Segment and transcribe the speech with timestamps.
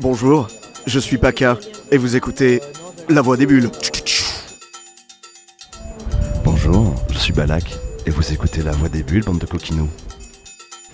[0.00, 0.48] Bonjour,
[0.86, 1.58] je suis Paka
[1.90, 2.60] et vous écoutez
[3.08, 3.70] La Voix des Bulles.
[6.44, 7.76] Bonjour, je suis Balak
[8.06, 9.88] et vous écoutez La Voix des Bulles, bande de coquinous.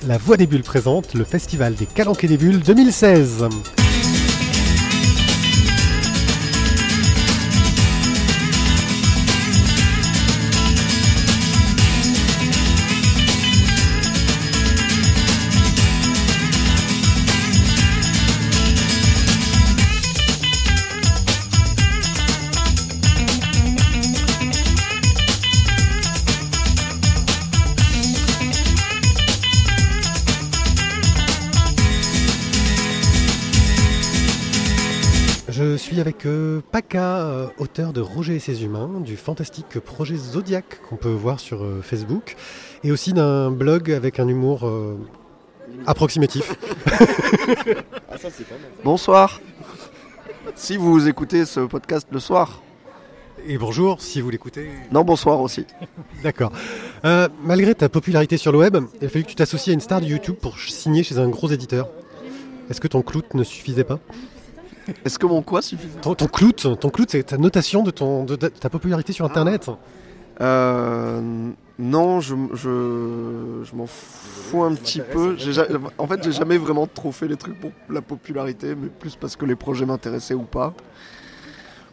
[0.06, 3.48] La Voix des Bulles présente le Festival des Calanques et des Bulles 2016.
[36.94, 41.62] Euh, auteur de Roger et ses humains, du fantastique projet Zodiac qu'on peut voir sur
[41.64, 42.36] euh, Facebook,
[42.84, 44.96] et aussi d'un blog avec un humour euh,
[45.86, 46.54] approximatif.
[48.84, 49.40] Bonsoir.
[50.54, 52.60] Si vous écoutez ce podcast le soir,
[53.46, 54.68] Et bonjour si vous l'écoutez.
[54.92, 55.64] non bonsoir aussi.
[56.22, 56.52] D'accord.
[57.04, 59.80] Euh, malgré ta popularité sur le web, il a fallu que tu t'associes à une
[59.80, 61.88] star de YouTube pour signer chez un gros éditeur.
[62.68, 63.98] Est-ce que ton clout ne suffisait pas?
[65.04, 68.24] Est-ce que mon quoi suffit ton, ton clout, ton clout, c'est ta notation de, ton,
[68.24, 69.68] de, de ta popularité sur Internet.
[70.40, 75.36] Euh, non, je, je, je m'en fous un petit peu.
[75.98, 79.36] En fait, j'ai jamais vraiment trop fait les trucs pour la popularité, mais plus parce
[79.36, 80.72] que les projets m'intéressaient ou pas.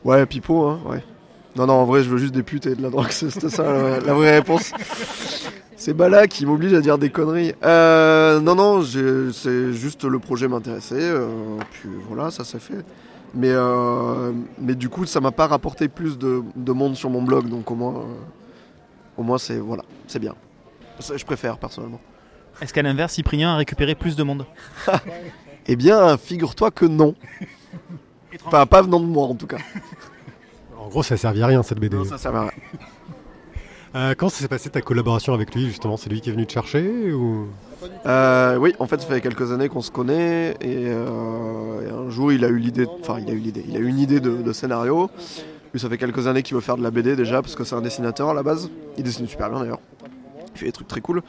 [0.05, 1.03] Ouais, pipo, hein, ouais.
[1.55, 3.49] Non, non, en vrai, je veux juste des putes et de la drogue, c'est- c'était
[3.49, 4.71] ça la, la vraie réponse.
[5.77, 7.53] C'est Bala qui m'oblige à dire des conneries.
[7.63, 11.27] Euh, non, non, c'est juste le projet m'intéressait, euh,
[11.71, 12.83] puis voilà, ça s'est fait.
[13.35, 17.21] Mais, euh, mais du coup, ça m'a pas rapporté plus de, de monde sur mon
[17.21, 18.03] blog, donc au moins, euh,
[19.17, 20.33] au moins c'est voilà, c'est bien.
[20.99, 22.01] Ça, Je préfère personnellement.
[22.59, 24.45] Est-ce qu'à l'inverse, Cyprien a récupéré plus de monde?
[25.69, 27.13] Eh bien, figure-toi que non.
[28.45, 29.57] Enfin, pas venant de moi en tout cas.
[30.79, 31.97] En gros, ça servait à rien cette BD.
[31.97, 32.51] Non, ça sert à rien.
[33.97, 35.97] Euh, comment ça s'est passé ta collaboration avec lui justement?
[35.97, 37.47] C'est lui qui est venu te chercher ou?
[38.05, 42.09] Euh, oui, en fait, ça fait quelques années qu'on se connaît et, euh, et un
[42.09, 44.19] jour, il a eu l'idée, enfin, il a eu l'idée, il a eu une idée
[44.19, 45.09] de, scénario.
[45.73, 47.75] Lui, ça fait quelques années qu'il veut faire de la BD déjà parce que c'est
[47.75, 48.69] un dessinateur à la base.
[48.97, 49.79] Il dessine super bien d'ailleurs.
[50.53, 51.23] Il fait des trucs très cool.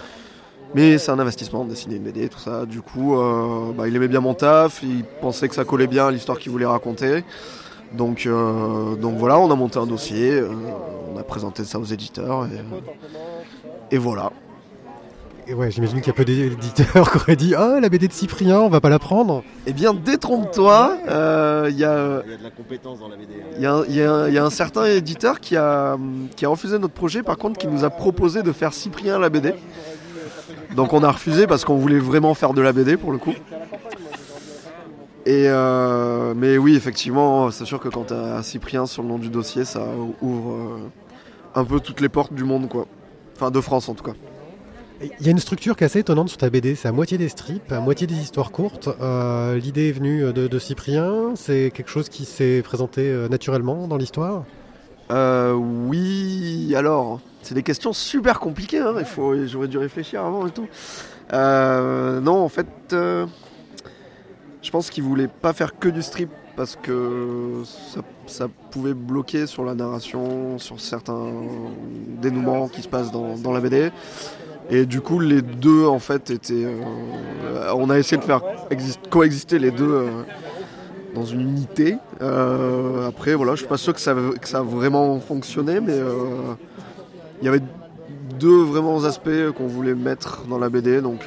[0.75, 2.67] Mais c'est un investissement de dessiner une BD tout ça.
[2.67, 6.09] Du coup, euh, bah, il aimait bien mon taf, il pensait que ça collait bien
[6.09, 7.25] à l'histoire qu'il voulait raconter.
[7.93, 10.51] Donc, euh, donc voilà, on a monté un dossier, euh,
[11.15, 14.31] on a présenté ça aux éditeurs et, et voilà.
[15.51, 18.13] Et ouais, j'imagine qu'il y a peu d'éditeurs qui auraient dit Ah, la BD de
[18.13, 19.43] Cyprien, on va pas la prendre.
[19.67, 22.23] Eh bien, détrompe-toi, euh, il y a.
[22.27, 23.33] Il y a de la compétence dans la BD.
[23.57, 25.57] Il y, a un- il y a un- il y a un certain éditeur qui
[25.57, 25.97] a,
[26.37, 29.31] qui a refusé notre projet, par contre, qui nous a proposé de faire Cyprien la
[29.31, 29.55] BD.
[30.77, 33.33] Donc on a refusé parce qu'on voulait vraiment faire de la BD pour le coup.
[35.29, 39.29] Et euh, mais oui, effectivement, c'est sûr que quand t'as Cyprien sur le nom du
[39.29, 39.85] dossier, ça
[40.23, 40.79] ouvre euh,
[41.55, 42.87] un peu toutes les portes du monde, quoi.
[43.37, 44.15] Enfin, de France en tout cas.
[45.03, 46.75] Il y a une structure qui est assez étonnante sur ta BD.
[46.77, 48.89] C'est à moitié des strips, à moitié des histoires courtes.
[49.03, 51.35] Euh, L'idée est venue de, de Cyprien.
[51.35, 54.45] C'est quelque chose qui s'est présenté naturellement dans l'histoire?
[55.11, 58.79] Euh, oui, alors, c'est des questions super compliquées.
[58.79, 58.95] Hein.
[58.99, 60.69] Il faut, j'aurais dû réfléchir avant et tout.
[61.33, 62.95] Non, en fait,
[64.63, 67.63] je pense qu'il voulait pas faire que du strip parce que
[68.27, 71.33] ça, pouvait bloquer sur la narration, sur certains
[72.21, 73.91] dénouements qui se passent dans, dans la BD.
[74.69, 76.65] Et du coup, les deux, en fait, étaient.
[76.65, 79.89] euh, on a essayé de faire exist- coexister les deux.
[79.89, 80.23] euh,
[81.15, 81.97] dans une unité.
[82.21, 85.99] Euh, après, voilà, je suis pas sûr que ça, que ça a vraiment fonctionné, mais
[87.41, 87.63] il y avait
[88.39, 91.25] deux vraiment aspects qu'on voulait mettre dans la BD, donc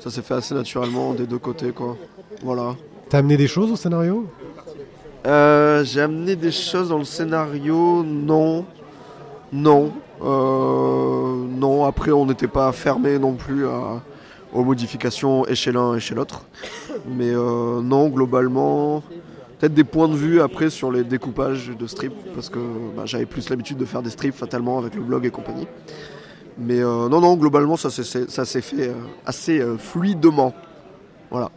[0.00, 1.96] ça s'est fait assez naturellement des deux côtés, quoi.
[2.42, 2.74] Voilà.
[3.08, 4.26] T'as amené des choses au scénario?
[5.26, 8.64] Euh, J'ai amené des choses dans le scénario, non,
[9.52, 11.84] non, euh, non.
[11.84, 14.00] Après, on n'était pas fermé non plus à-
[14.52, 16.44] aux modifications et chez l'un et chez l'autre,
[17.06, 19.02] mais euh, non, globalement,
[19.58, 22.58] peut-être des points de vue après sur les découpages de strips, parce que
[22.96, 25.66] bah, j'avais plus l'habitude de faire des strips fatalement avec le blog et compagnie.
[26.58, 28.94] Mais euh, non, non, globalement, ça s'est ça s'est fait euh,
[29.26, 30.54] assez euh, fluidement.
[31.30, 31.50] Voilà.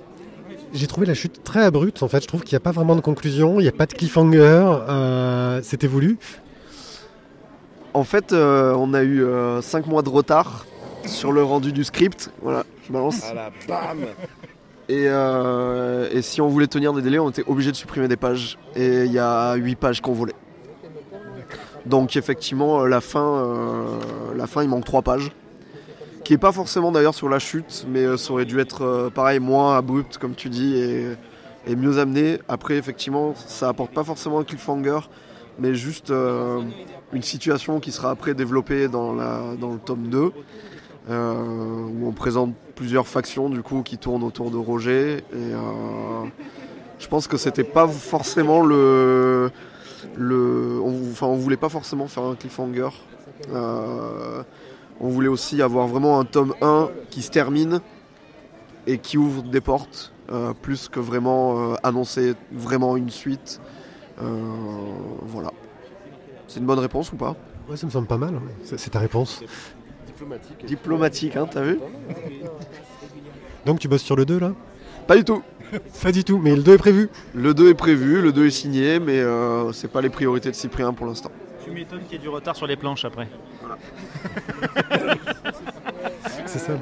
[0.73, 2.21] J'ai trouvé la chute très abrupte en fait.
[2.21, 4.39] Je trouve qu'il n'y a pas vraiment de conclusion, il n'y a pas de cliffhanger.
[4.89, 6.17] euh, C'était voulu.
[7.93, 9.23] En fait, euh, on a eu
[9.61, 10.65] 5 mois de retard
[11.05, 12.31] sur le rendu du script.
[12.41, 13.19] Voilà, je balance.
[13.19, 13.99] Voilà, bam
[14.89, 18.17] Et, euh, et si on voulait tenir des délais, on était obligé de supprimer des
[18.17, 18.57] pages.
[18.75, 20.33] Et il y a 8 pages qu'on volait.
[21.85, 23.85] Donc effectivement, euh, la fin, euh,
[24.35, 25.31] la fin, il manque 3 pages.
[26.23, 29.41] Qui est pas forcément d'ailleurs sur la chute, mais euh, ça aurait dû être pareil,
[29.41, 32.39] moins abrupt comme tu dis, et, mieux amené.
[32.47, 34.99] Après, effectivement, ça apporte pas forcément un cliffhanger,
[35.59, 40.31] mais juste une situation qui sera après développée dans, la, dans le tome 2,
[41.09, 45.17] euh, où on présente plusieurs factions du coup qui tournent autour de Roger.
[45.33, 45.51] Et
[46.99, 49.51] je pense que c'était pas forcément le.
[50.15, 52.89] Le on, enfin, on voulait pas forcément faire un cliffhanger.
[53.51, 54.43] Euh,
[54.99, 57.81] on voulait aussi avoir vraiment un tome 1 qui se termine
[58.87, 63.59] et qui ouvre des portes, euh, plus que vraiment euh, annoncer vraiment une suite.
[64.17, 65.51] Voilà.
[66.47, 67.35] C'est une bonne réponse ou pas?
[67.67, 68.35] Ouais, ça me semble pas mal.
[68.35, 68.41] hein.
[68.63, 69.43] C'est ta réponse.
[70.65, 71.79] Diplomatique, hein, t'as vu?
[73.65, 74.53] Donc tu bosses sur le 2 là?
[75.07, 75.41] Pas du tout.
[76.01, 77.09] Pas du tout, mais le 2 est prévu.
[77.33, 80.55] Le 2 est prévu, le 2 est signé, mais euh, c'est pas les priorités de
[80.55, 81.31] Cyprien pour l'instant.
[81.63, 83.27] Tu m'étonnes qu'il y ait du retard sur les planches après.
[86.45, 86.73] C'est ça.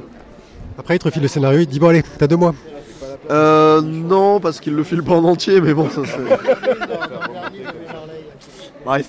[0.77, 2.55] Après, il te refile le scénario, il te dit Bon, allez, t'as deux mois.
[3.29, 6.19] Euh, non, parce qu'il le file pas en entier, mais bon, ça c'est.
[8.83, 9.07] Bref.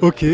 [0.00, 0.24] Ok.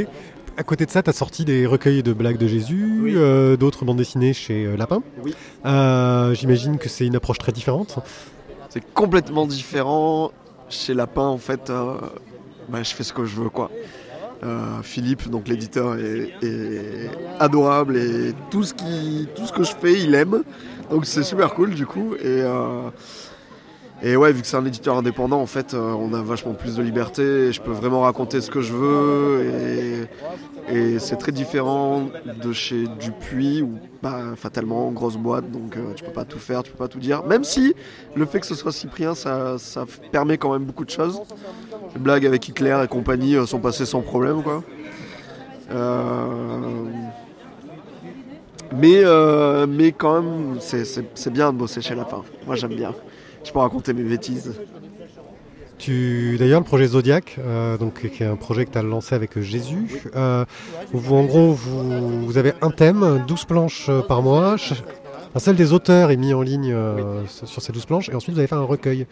[0.58, 3.12] À côté de ça, t'as sorti des recueils de blagues de Jésus, Oui.
[3.14, 5.04] euh, d'autres bandes dessinées chez euh, Lapin.
[5.22, 5.32] Oui.
[5.64, 8.00] Euh, J'imagine que c'est une approche très différente.
[8.68, 10.32] C'est complètement différent.
[10.68, 11.94] Chez Lapin, en fait, euh,
[12.68, 13.70] bah, je fais ce que je veux, quoi.
[14.82, 19.94] Philippe, donc l'éditeur, est, est adorable et tout ce, qui, tout ce que je fais,
[19.94, 20.42] il aime.
[20.90, 22.14] Donc c'est super cool, du coup.
[22.22, 22.42] Et,
[24.00, 26.76] et ouais, vu que c'est un éditeur indépendant, en fait, euh, on a vachement plus
[26.76, 27.22] de liberté.
[27.22, 30.06] Et je peux vraiment raconter ce que je veux.
[30.70, 32.08] Et, c'est très différent
[32.42, 36.62] de chez Dupuis, où bah, fatalement, grosse boîte, donc euh, tu peux pas tout faire,
[36.62, 37.24] tu peux pas tout dire.
[37.24, 37.74] Même si
[38.14, 41.22] le fait que ce soit Cyprien, ça, ça permet quand même beaucoup de choses.
[41.94, 44.62] Les blagues avec Hitler et compagnie euh, sont passées sans problème, quoi.
[48.76, 49.02] Mais,
[49.66, 52.22] mais quand même, c'est bien de bosser chez Lapin.
[52.46, 52.92] Moi, j'aime bien.
[53.44, 54.52] Je peux raconter mes bêtises.
[55.78, 59.14] Tu, d'ailleurs, le projet Zodiac, euh, donc, qui est un projet que tu as lancé
[59.14, 60.44] avec Jésus, euh,
[60.92, 64.56] vous, en gros, vous, vous avez un thème, 12 planches euh, par mois.
[65.34, 68.34] Un seul des auteurs est mis en ligne euh, sur ces 12 planches, et ensuite
[68.34, 69.06] vous avez fait un recueil.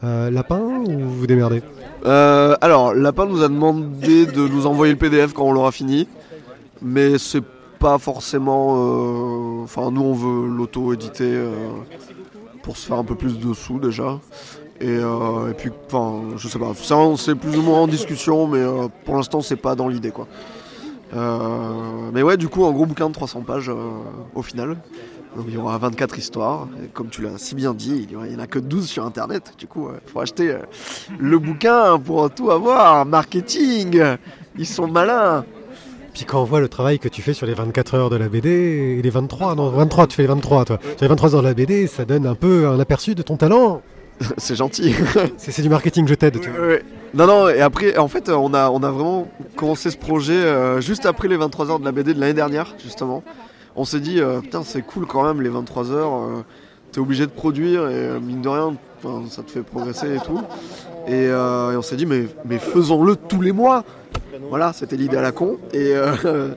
[0.00, 1.60] Lapin ou vous vous démerdez
[2.04, 6.06] alors, Lapin nous a demandé de nous envoyer le PDF quand on l'aura fini.
[6.80, 7.42] Mais c'est
[7.80, 9.62] pas forcément.
[9.64, 11.36] Enfin, nous, on veut l'auto-éditer
[12.68, 14.20] pour se faire un peu plus de sous déjà.
[14.78, 16.74] Et, euh, et puis, enfin, je sais pas.
[16.74, 20.10] Ça, c'est plus ou moins en discussion, mais euh, pour l'instant, c'est pas dans l'idée,
[20.10, 20.26] quoi.
[21.16, 23.70] Euh, mais ouais, du coup, un gros bouquin de 300 pages
[24.34, 24.76] au final.
[25.34, 26.68] Donc, il y aura 24 histoires.
[26.84, 28.58] Et comme tu l'as si bien dit, il y, aura- il y en a que
[28.58, 29.54] 12 sur internet.
[29.58, 30.54] Du coup, il faut acheter
[31.18, 33.06] le bouquin pour tout avoir.
[33.06, 33.98] Marketing
[34.58, 35.46] Ils sont malins
[36.18, 38.28] Puis quand on voit le travail que tu fais sur les 24 heures de la
[38.28, 38.50] BD,
[38.98, 40.80] et les 23, non, 23, tu fais les 23, toi.
[40.82, 43.36] Sur les 23 heures de la BD, ça donne un peu un aperçu de ton
[43.36, 43.82] talent.
[44.36, 44.96] C'est gentil.
[45.36, 46.40] C'est du marketing, je t'aide.
[47.14, 50.80] Non, non, et après, en fait, on a, on a vraiment commencé ce projet euh,
[50.80, 53.22] juste après les 23 heures de la BD de l'année dernière, justement.
[53.76, 56.44] On s'est dit, euh, putain, c'est cool quand même, les 23 heures, euh,
[56.90, 58.74] t'es obligé de produire, et euh, mine de rien,
[59.30, 60.40] ça te fait progresser et tout.
[61.08, 63.84] Et, euh, et on s'est dit, mais, mais faisons-le tous les mois
[64.50, 65.58] Voilà, c'était l'idée à la con.
[65.72, 66.54] Et, euh,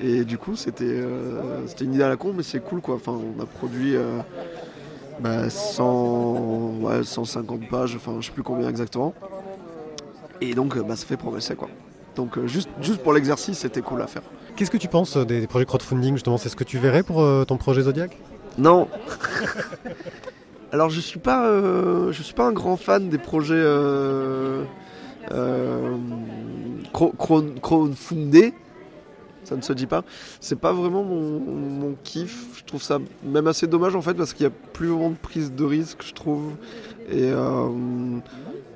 [0.00, 2.96] et du coup, c'était euh, c'était une idée à la con, mais c'est cool, quoi.
[2.96, 3.96] Enfin, on a produit...
[3.96, 4.18] euh,
[5.20, 9.14] bah, 100, ouais, 150 pages, enfin je sais plus combien exactement.
[10.40, 11.68] Et donc bah, ça fait progresser quoi.
[12.16, 14.22] Donc juste, juste pour l'exercice c'était cool à faire.
[14.56, 16.38] Qu'est-ce que tu penses des, des projets crowdfunding, justement?
[16.38, 18.18] C'est ce que tu verrais pour euh, ton projet Zodiac?
[18.58, 18.88] Non.
[20.72, 24.64] Alors je suis pas, euh, je suis pas un grand fan des projets euh,
[25.30, 25.96] euh.
[29.44, 30.02] Ça ne se dit pas.
[30.40, 32.46] C'est pas vraiment mon, kiff.
[32.56, 35.16] Je trouve ça même assez dommage en fait parce qu'il y a plus vraiment de
[35.16, 36.52] prise de risque, je trouve.
[37.10, 37.68] Et euh,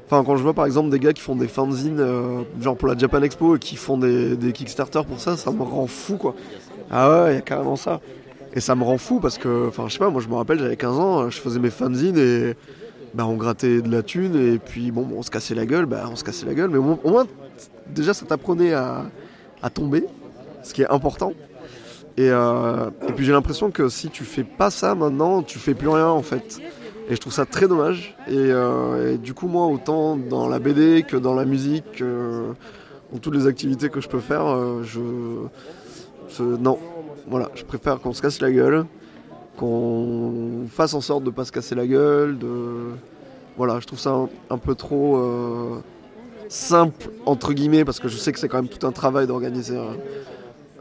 [0.06, 2.88] enfin quand je vois par exemple des gars qui font des fanzines, euh, genre pour
[2.88, 6.16] la Japan Expo et qui font des, des Kickstarter pour ça, ça me rend fou
[6.16, 6.34] quoi.
[6.90, 8.00] Ah ouais, il y a carrément ça.
[8.56, 10.58] Et ça me rend fou parce que, enfin, je sais pas, moi je me rappelle,
[10.58, 12.54] j'avais 15 ans, je faisais mes fanzines et
[13.12, 16.08] bah, on grattait de la thune et puis bon, on se cassait la gueule, bah,
[16.10, 17.26] on se cassait la gueule, mais au moins,
[17.88, 19.10] déjà ça t'apprenait à,
[19.74, 20.04] tomber,
[20.62, 21.34] ce qui est important.
[22.16, 25.74] Et, euh, et puis j'ai l'impression que si tu fais pas ça maintenant, tu fais
[25.74, 26.58] plus rien en fait.
[27.10, 28.16] Et je trouve ça très dommage.
[28.26, 32.54] Et, euh, du coup, moi, autant dans la BD que dans la musique, que
[33.12, 36.78] dans toutes les activités que je peux faire, euh, je- non,
[37.28, 38.86] voilà, je préfère qu'on se casse la gueule,
[39.56, 42.90] qu'on fasse en sorte de pas se casser la gueule, de
[43.56, 44.14] voilà, je trouve ça
[44.50, 45.80] un, peu trop euh,
[46.48, 49.78] simple entre guillemets parce que je sais que c'est quand même tout un travail d'organiser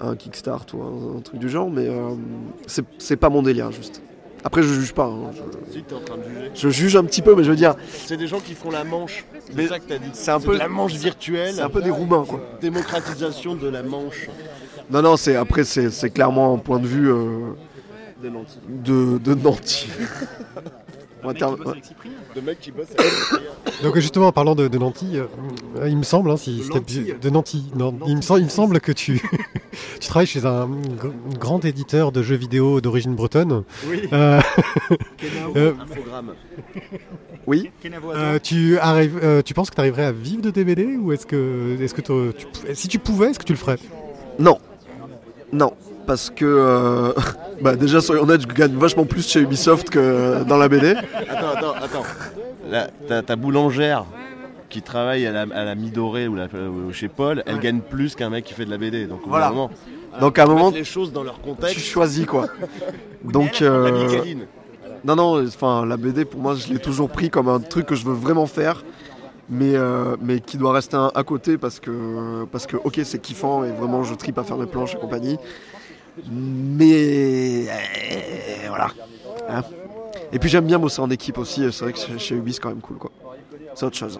[0.02, 2.16] un, Kickstart ou un, truc du genre, mais euh,
[2.98, 4.02] c'est pas mon délire juste.
[4.48, 5.06] Après, je juge pas.
[5.08, 5.32] hein.
[5.34, 6.52] Je, Si, t'es en train de juger.
[6.54, 7.74] je juge un petit peu, mais je veux dire,
[8.06, 9.25] C'est des gens qui font la manche.
[9.56, 10.10] C'est ça que t'as dit.
[10.14, 11.56] c'est un peu- de la manche virtuelle.
[11.56, 12.40] c'est un peu des Roumains, quoi.
[12.62, 14.30] Démocratisation de la manche.
[14.92, 17.54] Non, non, c'est après, c'est c'est clairement un point de vue euh,
[18.70, 19.88] de, de Nanti.
[21.25, 22.12] On va Mec qui bosse avec Cyprien.
[22.36, 25.25] De mecs qui bossent avec Donc justement, en parlant de, de Nanty, euh,
[25.89, 27.15] il me semble, hein, si, De si t'as- lentilles.
[27.22, 29.22] de Nanty, non, il, me semble, il me semble que tu,
[30.00, 33.63] tu travailles chez un gr- grand éditeur de jeux vidéo d'origine bretonne.
[33.88, 34.01] Oui.
[34.13, 34.39] Euh,
[35.55, 36.34] Euh, Infogramme.
[37.48, 37.70] Oui.
[38.15, 41.25] Euh, tu, arrives, euh, tu penses que tu arriverais à vivre de DVD ou est-ce
[41.27, 43.77] que, est-ce que t'au- tu, si tu pouvais, est-ce que tu le ferais?
[44.39, 44.58] Non.
[45.53, 45.74] Non.
[46.06, 47.14] Parce que, euh,
[47.62, 50.96] bah déjà, soyons honnêtes, je gagne vachement plus chez Ubisoft que dans la BD.
[51.30, 53.24] Attends, attends, attends.
[53.26, 54.06] Ta, boulangère
[54.70, 58.16] qui travaille à la, à la Midoré ou, la- ou chez Paul, elle gagne plus
[58.16, 59.06] qu'un mec qui fait de la BD.
[59.08, 59.50] Donc, Voilà.
[59.50, 59.70] moment,
[60.20, 62.48] Donc, à un moment, mettre les choses dans leur tu choisis, quoi.
[63.24, 64.36] Donc, La euh,
[65.04, 67.96] non, non, enfin, la BD, pour moi, je l'ai toujours pris comme un truc que
[67.96, 68.84] je veux vraiment faire.
[69.48, 73.64] Mais, euh, mais qui doit rester à côté parce que, parce que ok, c'est kiffant
[73.64, 75.38] et vraiment, je tripe à faire mes planches et compagnie.
[76.32, 78.88] Mais euh, voilà.
[79.50, 79.64] Hein.
[80.32, 81.72] et puis j'aime bien bosser en équipe aussi.
[81.72, 83.12] C'est vrai que chez- chez Ubi c'est quand même cool quoi.
[83.76, 84.20] C'est autre chose.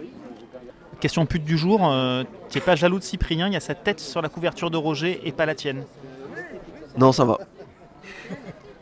[1.00, 1.80] Question pute du jour.
[1.90, 4.70] euh, tu n'es pas jaloux de Cyprien, il y a sa tête sur la couverture
[4.70, 5.84] de Roger et pas la tienne.
[6.96, 7.38] Non, ça va.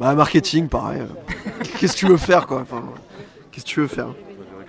[0.00, 1.02] Bah marketing, pareil.
[1.78, 2.82] Qu'est-ce que tu veux faire quoi Enfin,
[3.52, 4.08] Qu'est-ce que tu veux faire?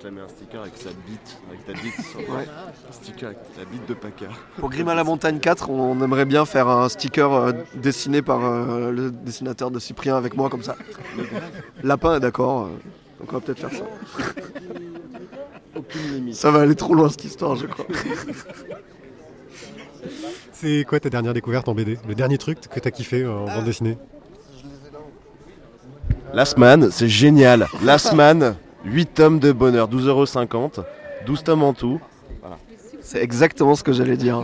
[0.05, 2.05] Je vais réclamer un sticker avec sa bite, avec ta bite.
[2.05, 2.45] sur- Ouais.
[2.89, 4.25] Un sticker avec la bite de Paca.
[4.59, 8.45] Pour Grim à la montagne 4, on aimerait bien faire un sticker euh, dessiné par
[8.45, 10.75] euh, le dessinateur de Cyprien avec moi comme ça.
[11.83, 12.65] Lapin est d'accord.
[12.65, 12.69] euh,
[13.19, 13.85] donc on va peut-être faire ça.
[15.75, 16.35] Aucune limite.
[16.35, 17.85] Ça va aller trop loin cette histoire, je crois.
[20.51, 23.45] C'est quoi ta dernière découverte en BD Le dernier truc que tu as kiffé en
[23.45, 23.97] bande dessinée?
[26.33, 27.67] Last Man, c'est génial.
[27.83, 28.55] Last Man,
[28.85, 30.83] 8 tomes de bonheur, 12,50€.
[31.25, 31.99] 12 tomes en tout.
[33.01, 34.43] C'est exactement ce que j'allais dire.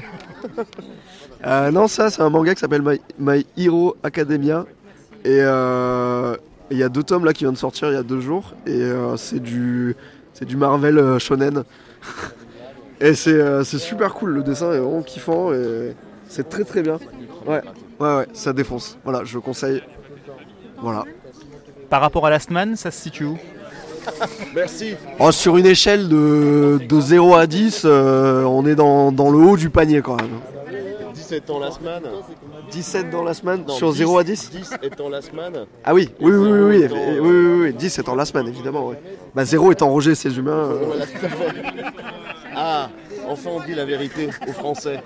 [1.44, 4.68] Euh, non, ça, c'est un manga qui s'appelle My, My Hero Academia.
[5.26, 6.36] Et euh,
[6.70, 8.54] il y a deux tomes là qui viennent de sortir il y a deux jours.
[8.68, 9.96] Et euh, c'est du,
[10.34, 11.64] c'est du Marvel euh, Shonen.
[13.02, 14.32] et c'est euh, c'est super cool.
[14.32, 15.52] Le dessin est vraiment kiffant.
[15.52, 15.96] Et
[16.28, 17.00] c'est très très bien.
[17.46, 17.62] Ouais,
[18.00, 18.98] ouais, ouais, ça défonce.
[19.04, 19.82] Voilà, je conseille.
[20.78, 21.06] Voilà.
[21.90, 23.38] Par rapport à Last Man, ça se situe où?
[24.56, 24.96] Merci.
[25.20, 29.38] Oh, sur une échelle de, de 0 à 10, euh, on est dans, dans le
[29.38, 30.40] haut du panier quand même.
[31.14, 32.04] 17 ans Last Man.
[32.72, 35.66] 17 dans la semaine Non, sur 0 à 10 10 étant Last Man.
[35.84, 38.48] Ah oui, oui, oui, oui, oui, Étant, oui, oui, oui, oui, 10 étant la semaine
[38.48, 38.88] évidemment.
[38.88, 39.00] Ouais.
[39.34, 40.52] Bah 0 étant Roger et ses humains.
[40.52, 41.06] euh, Voilà.
[42.56, 42.90] Ah,
[43.30, 45.02] enfin on dit la vérité aux Français.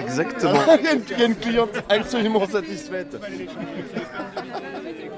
[0.00, 0.52] exactement.
[0.78, 3.16] il, y a une, il y a une cliente absolument satisfaite.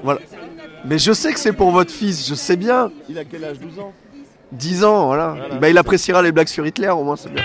[0.03, 0.21] Voilà.
[0.85, 2.91] Mais je sais que c'est pour votre fils, je sais bien.
[3.09, 3.93] Il a quel âge 12 ans?
[4.53, 5.35] 10 ans, voilà.
[5.39, 5.55] Voilà.
[5.57, 7.45] Bah il appréciera les blagues sur Hitler, au moins c'est bien.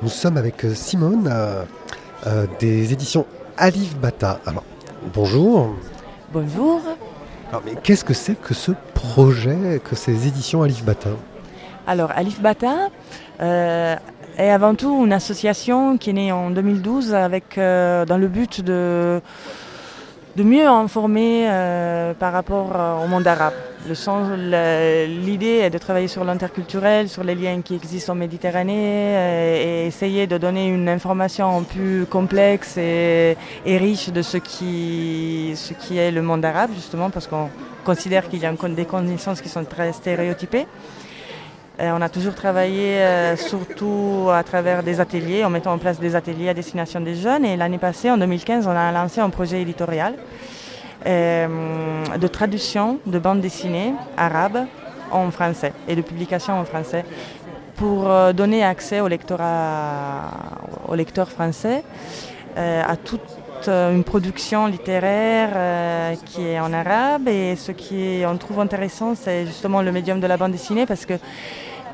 [0.00, 1.64] Nous sommes avec euh, Simone euh,
[2.26, 4.40] euh, des éditions Alif Bata.
[4.46, 4.62] Alors,
[5.12, 5.74] bonjour.
[6.32, 6.80] Bonjour.
[7.50, 11.10] Alors, mais qu'est-ce que c'est que ce projet, que ces éditions Alif Bata?
[11.88, 12.90] Alors, Alif Bata
[13.40, 13.96] euh,
[14.38, 18.62] est avant tout une association qui est née en 2012 avec, euh, dans le but
[18.62, 19.20] de,
[20.36, 23.54] de mieux informer euh, par rapport euh, au monde arabe.
[23.86, 29.14] L'idée est de travailler sur l'interculturel, sur les liens qui existent en Méditerranée
[29.62, 35.96] et essayer de donner une information plus complexe et, riche de ce qui, ce qui
[35.96, 37.48] est le monde arabe, justement, parce qu'on
[37.84, 40.66] considère qu'il y a des connaissances qui sont très stéréotypées.
[41.80, 46.00] Euh, on a toujours travaillé euh, surtout à travers des ateliers, en mettant en place
[46.00, 47.44] des ateliers à destination des jeunes.
[47.44, 50.14] Et l'année passée, en 2015, on a lancé un projet éditorial
[51.06, 51.46] euh,
[52.16, 54.66] de traduction de bandes dessinées arabes
[55.12, 57.04] en français et de publication en français
[57.76, 60.32] pour donner accès au lectorat,
[60.92, 61.84] lecteur français
[62.56, 69.14] à toute une production littéraire qui est en arabe et ce qui on trouve intéressant
[69.14, 71.14] c'est justement le médium de la bande dessinée parce que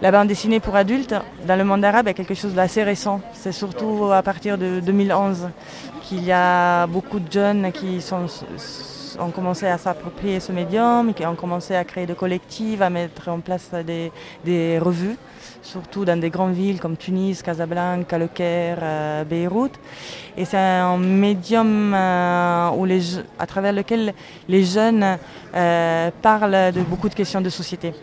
[0.03, 1.15] la bande dessinée pour adultes
[1.47, 3.21] dans le monde arabe est quelque chose d'assez récent.
[3.33, 5.49] C'est surtout à partir de 2011
[6.03, 8.05] qu'il y a beaucoup de jeunes qui
[9.19, 13.29] ont commencé à s'approprier ce médium, qui ont commencé à créer des collectifs, à mettre
[13.29, 13.71] en place
[14.45, 15.17] des, revues,
[15.63, 19.79] surtout dans des grandes villes comme Tunis, Casablanca, Le Caire, euh, Beyrouth.
[20.37, 23.01] Et c'est un médium euh,
[23.39, 24.13] à travers lequel
[24.49, 25.19] les jeunes
[25.55, 27.95] euh, parlent de beaucoup de questions de société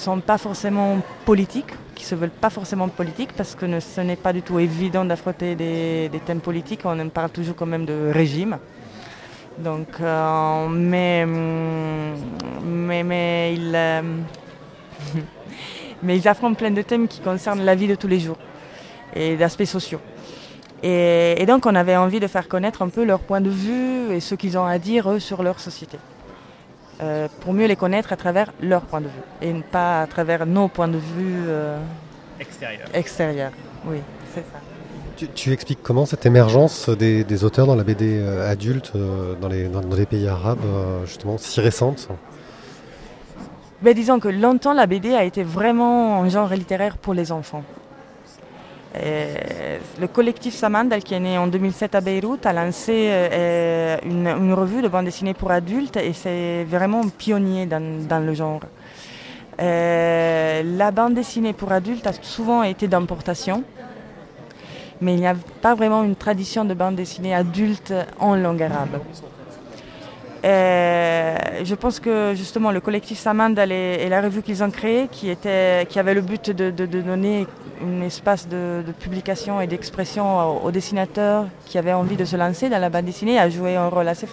[0.00, 4.32] sont pas forcément politiques, qui se veulent pas forcément politiques, parce que ce n'est pas
[4.32, 6.80] du tout évident d'affronter des, thèmes politiques.
[6.84, 8.58] On parle toujours quand même de régime.
[9.58, 11.26] Donc, euh, mais,
[12.64, 14.02] mais, mais, ils, euh,
[16.02, 18.38] mais ils affrontent plein de thèmes qui concernent la vie de tous les jours
[19.14, 20.00] et d'aspects sociaux.
[20.82, 24.14] Et, et, donc on avait envie de faire connaître un peu leur point de vue
[24.14, 25.98] et ce qu'ils ont à dire eux sur leur société.
[27.02, 30.44] Euh, pour mieux les connaître à travers leur point de vue et pas à travers
[30.44, 31.78] nos points de vue euh,
[32.38, 32.88] extérieurs.
[32.92, 33.52] extérieurs.
[33.86, 33.96] Oui,
[34.34, 34.60] c'est ça.
[35.16, 38.92] Tu, tu, expliques comment cette émergence des, des auteurs dans la BD euh, adulte
[39.40, 40.60] dans, les, dans, dans, les, pays arabes,
[41.06, 42.08] justement, si récente?
[43.80, 47.64] Ben, Disons que longtemps, la BD a été vraiment un genre littéraire pour les enfants.
[48.94, 54.52] Et le collectif Samandal, qui est né en 2007 à Beyrouth, a lancé euh, une,
[54.52, 58.62] revue de bande dessinée pour adultes et c'est vraiment pionnier dans, dans le genre.
[59.60, 63.62] Euh, la bande dessinée pour adultes a souvent été d'importation,
[65.00, 69.00] mais il n'y a pas vraiment une tradition de bande dessinée adulte en langue arabe.
[70.42, 75.08] Euh, je pense que justement le collectif Samandal et, et la revue qu'ils ont créée,
[75.10, 77.46] qui, était, qui avait le but de, de, de donner
[77.82, 82.68] un espace de, de publication et d'expression aux, dessinateurs qui avaient envie de se lancer
[82.68, 84.26] dans la bande dessinée, a joué un rôle assez,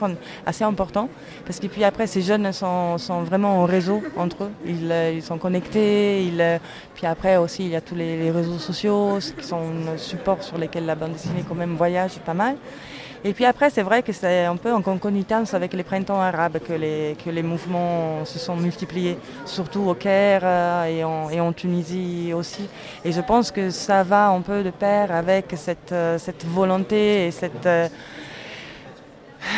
[0.46, 1.10] assez important.
[1.46, 4.52] Parce que puis après, ces jeunes sont, sont vraiment en réseau entre eux.
[4.66, 6.24] Ils, ils sont connectés.
[6.24, 6.60] Ils,
[6.96, 9.62] puis après aussi, il y a tous les, les réseaux sociaux qui sont
[9.94, 12.56] un support sur lesquels la bande dessinée quand même voyage pas mal.
[13.24, 16.60] Et puis après, c'est vrai que c'est un peu en concomitance avec les printemps arabes
[16.60, 21.42] que les, que les mouvements se sont multipliés, surtout au Caire euh, et, en, et
[21.42, 22.70] en Tunisie aussi.
[23.04, 27.28] Et je pense que ça va un peu de pair avec cette, euh, cette volonté
[27.28, 27.88] et cette, euh,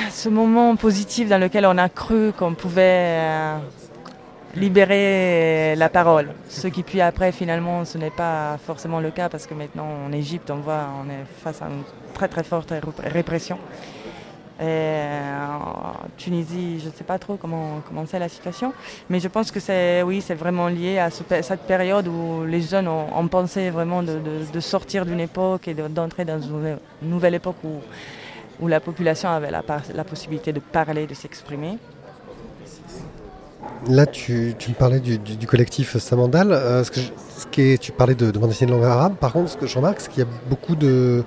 [0.09, 3.19] ce moment positif dans lequel on a cru qu'on pouvait
[4.55, 6.29] libérer la parole.
[6.47, 10.11] Ce qui puis après finalement ce n'est pas forcément le cas parce que maintenant en
[10.11, 13.57] Égypte on voit on est face à une très très forte répression.
[14.61, 18.73] En Tunisie, je ne sais pas trop comment comment c'est la situation,
[19.09, 22.61] mais je pense que c'est oui c'est vraiment lié à ce, cette période où les
[22.61, 27.79] jeunes ont, pensé vraiment de, sortir d'une époque et d'entrer dans une nouvelle époque où
[28.59, 31.77] où la population avait la possibilité de parler, de s'exprimer.
[33.87, 36.51] Là, tu, tu, me parlais du, du, du collectif Samandal.
[36.51, 38.85] Euh, ce que je, ce qui est, tu parlais de, de bande dessinée de langue
[38.85, 39.15] arabe.
[39.15, 41.23] Par contre, ce que je remarque, c'est qu'il y a beaucoup de.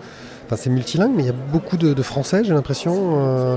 [0.46, 3.14] Enfin, c'est multilingue, mais il y a beaucoup de, de français, j'ai l'impression.
[3.16, 3.56] Euh,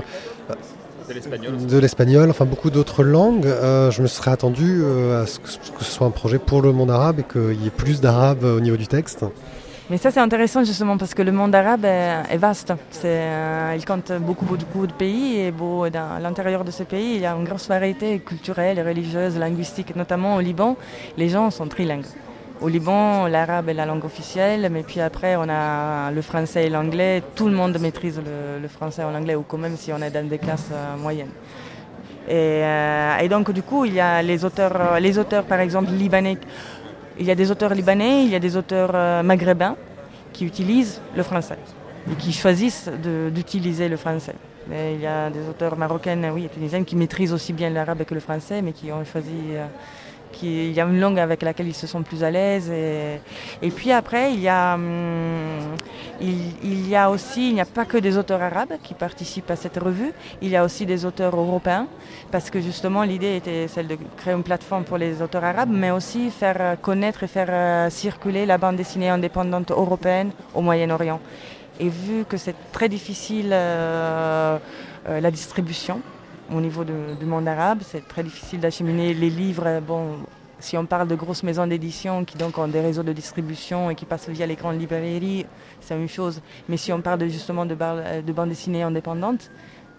[1.08, 2.30] de l'espagnol.
[2.30, 3.46] enfin beaucoup d'autres langues.
[3.46, 4.82] Euh, je me serais attendu
[5.14, 5.46] à ce que,
[5.78, 8.42] que, ce soit un projet pour le monde arabe et qu'il y ait plus d'arabe
[8.42, 9.24] au niveau du texte.
[9.88, 12.72] Mais ça, c'est intéressant justement parce que le monde arabe est, vaste.
[13.04, 17.20] Euh, il compte beaucoup, beaucoup de pays et beau, dans l'intérieur de ce pays, il
[17.20, 19.94] y a une grosse variété culturelle, religieuse, linguistique.
[19.94, 20.76] Notamment au Liban,
[21.16, 22.06] les gens sont trilingues.
[22.60, 26.70] Au Liban, l'arabe est la langue officielle, mais puis après, on a le français et
[26.70, 27.22] l'anglais.
[27.36, 30.10] Tout le monde maîtrise le, le, français et l'anglais, ou quand même si on est
[30.10, 31.30] dans des classes euh, moyennes.
[32.28, 35.92] Et, euh, et, donc, du coup, il y a les auteurs, les auteurs par exemple,
[35.92, 36.38] libanais
[37.18, 39.76] il y a des auteurs libanais, il y a des auteurs euh, maghrébins
[40.32, 41.58] qui utilisent le français
[42.10, 42.90] et qui choisissent
[43.32, 44.34] d'utiliser le français.
[44.70, 48.14] Il y a des auteurs marocaines, oui, et tunisiennes qui maîtrisent aussi bien l'arabe que
[48.14, 49.66] le français, mais qui ont choisi euh,
[50.42, 52.70] il y a une langue avec laquelle ils se sont plus à l'aise.
[52.70, 55.76] Et, puis après, il y, a, hum,
[56.20, 59.56] il, y a aussi, il n'y a pas que des auteurs arabes qui participent à
[59.56, 61.86] cette revue, il y a aussi des auteurs européens,
[62.30, 65.90] parce que justement l'idée était celle de créer une plateforme pour les auteurs arabes, mais
[65.90, 71.20] aussi faire connaître et faire euh, circuler la bande dessinée indépendante européenne au Moyen-Orient.
[71.78, 74.58] Et vu que c'est très difficile euh,
[75.08, 76.00] euh, la distribution,
[76.54, 77.80] au niveau du monde arabe.
[77.82, 79.82] C'est très difficile d'acheminer les livres.
[80.58, 84.06] Si on parle de grosses maisons d'édition qui ont des réseaux de distribution et qui
[84.06, 85.44] passent via les grandes librairies,
[85.80, 86.40] c'est une chose.
[86.68, 89.50] Mais si on parle justement de, bar, de bande dessinée indépendante,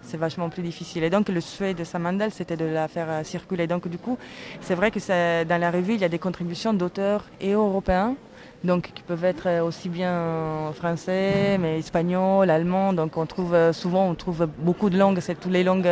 [0.02, 1.04] c'est vachement plus difficile.
[1.04, 3.66] Et donc le souhait de Samandal, c'était de la faire circuler.
[3.66, 4.18] Donc du coup,
[4.60, 8.16] c'est vrai que dans la revue, il y a des contributions d'auteurs et européens
[8.64, 12.92] donc qui peuvent être aussi bien français, mais espagnol, allemand.
[12.92, 15.88] Donc on trouve souvent on trouve beaucoup de langues, c'est toutes les langues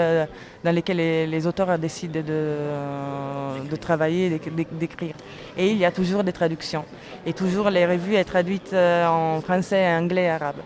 [0.65, 0.97] dans lesquelles
[1.31, 4.41] les, auteurs décident de, travailler,
[4.73, 5.15] d'écrire.
[5.57, 6.85] Et il y a toujours des traductions.
[7.25, 10.57] Et toujours les revues sont traduites en français, anglais, arabe.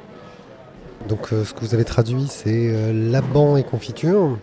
[1.08, 4.38] Donc euh, ce que vous avez traduit, c'est euh, Laban et confiture.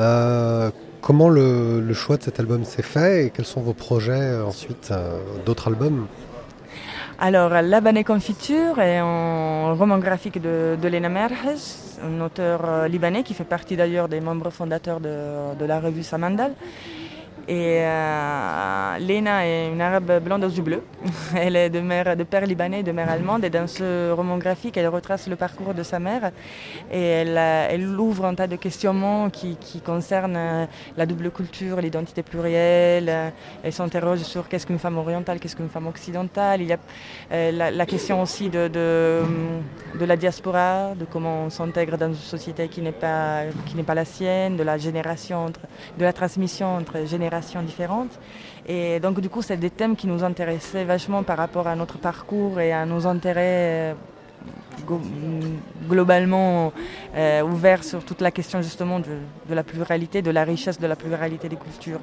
[0.00, 0.70] Euh,
[1.00, 4.92] comment le, choix de cet album s'est fait et quels sont vos projets ensuite
[5.44, 6.06] d'autres albums?
[7.20, 13.24] Alors, La Banée Confiture est un roman graphique de, de Lena Merhes, un auteur libanais
[13.24, 16.52] qui fait partie d'ailleurs des membres fondateurs de, la revue Samandal.
[17.48, 20.82] Et euh, Lena est une arabe blonde aux yeux bleus.
[21.34, 23.42] elle est de, mère, de père libanais et de mère allemande.
[23.42, 26.30] Et dans ce roman graphique, elle retrace le parcours de sa mère.
[26.92, 30.66] Et elle, elle ouvre un tas de questionnements qui, concernent euh,
[30.98, 33.32] la double culture, l'identité plurielle.
[33.62, 36.60] Elle s'interroge sur qu'est-ce qu'une femme orientale, qu'est-ce qu'une femme occidentale.
[36.60, 36.78] Il y a
[37.32, 38.70] euh, la, question aussi de,
[39.98, 43.44] la diaspora, de comment on s'intègre dans une société qui n'est pas,
[43.86, 48.18] pas la sienne, de la génération, de la transmission entre générations différentes.
[48.66, 51.98] Et donc du coup, c'est des thèmes qui nous intéressaient vachement par rapport à notre
[51.98, 53.94] parcours et à nos intérêts euh,
[55.88, 56.72] globalement
[57.16, 60.96] euh, ouverts sur toute la question justement de, la pluralité, de la richesse de la
[60.96, 62.00] pluralité des cultures.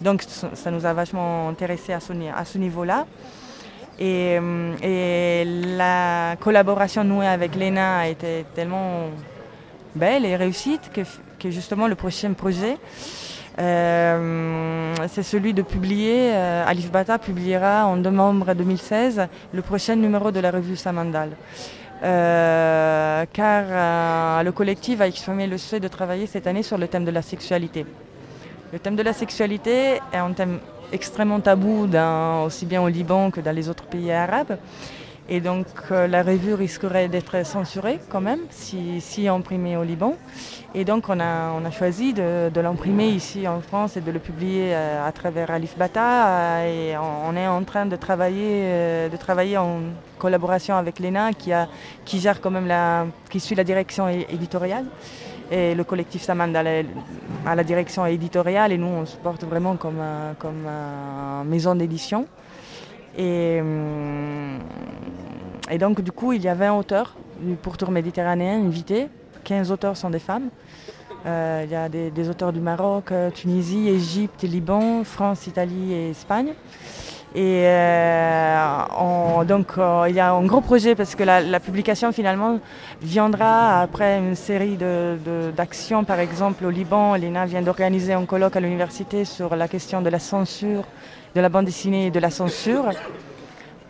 [0.00, 3.06] Donc ça nous a vachement intéressé à ce, niveau-là.
[3.98, 5.44] Et, euh,
[5.76, 9.08] la collaboration nouée avec l'ENA a été tellement
[9.94, 12.76] belle et réussite que, justement le prochain projet
[13.58, 20.40] c'est celui de publier, euh, Alif Bata publiera en novembre 2016 le prochain numéro de
[20.40, 21.30] la revue Samandal.
[22.04, 26.86] Euh, car euh, le collectif a exprimé le souhait de travailler cette année sur le
[26.86, 27.84] thème de la sexualité.
[28.72, 30.60] Le thème de la sexualité est un thème
[30.92, 31.88] extrêmement tabou
[32.44, 34.56] aussi bien au Liban que dans les autres pays arabes.
[35.30, 40.14] Et donc euh, la revue risquerait d'être censurée quand même si, si imprimée au Liban.
[40.74, 45.04] Et donc on a, choisi de, l'imprimer ici en France et de le publier à,
[45.04, 46.66] à travers Alif Bata.
[46.66, 49.80] Et on, est en train de travailler, euh, de travailler en
[50.18, 54.86] collaboration avec l'ENA qui, gère quand même la, qui suit la direction éditoriale.
[55.50, 56.62] Et le collectif Samanda
[57.46, 60.02] à la direction éditoriale et nous on se porte vraiment comme,
[60.38, 60.68] comme
[61.46, 62.26] maison d'édition.
[63.18, 63.60] Et,
[65.70, 69.08] et, donc, du coup, il y avait un auteur du pourtour méditerranéen invité.
[69.44, 70.48] 15 auteurs sont des femmes.
[71.26, 76.54] Euh, il y a des, auteurs du Maroc, Tunisie, Égypte, Liban, France, Italie et Espagne.
[77.34, 82.10] Et euh, on, donc euh, il y a un gros projet parce que la, publication
[82.10, 82.58] finalement
[83.02, 84.78] viendra après une série
[85.56, 86.00] d'actions.
[86.02, 90.00] De, Par exemple, au Liban, l'ENA vient d'organiser un colloque à l'université sur la question
[90.00, 90.84] de la censure
[91.34, 92.90] de la bande dessinée et de la censure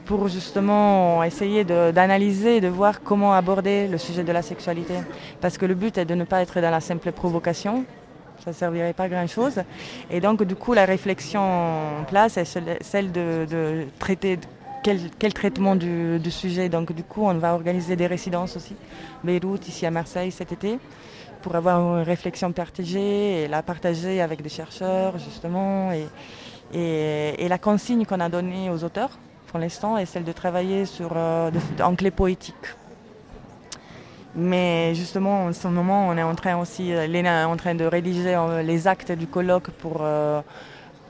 [0.08, 4.94] pour justement essayer d'analyser et de voir comment aborder le sujet de la sexualité.
[5.40, 7.84] Parce que le but est de ne pas être dans la simple provocation,
[8.42, 9.62] ça ne servirait pas à grand-chose.
[10.10, 12.46] Et donc du coup la réflexion en place est
[12.80, 14.38] celle de, traiter
[14.82, 16.70] quel, traitement du, sujet.
[16.70, 18.76] Donc du coup on va organiser des résidences aussi,
[19.22, 20.78] Beyrouth, ici à Marseille cet été
[21.42, 25.92] pour avoir une réflexion partagée et la partager avec des chercheurs justement
[26.74, 29.10] et, la consigne qu'on a donnée aux auteurs
[29.46, 31.50] pour l'instant est celle de travailler sur, euh,
[31.80, 32.54] en clé poétique.
[34.34, 37.84] Mais justement, en ce moment, on est en train aussi, Léna est en train de
[37.84, 40.42] rédiger euh, les actes du colloque pour, euh,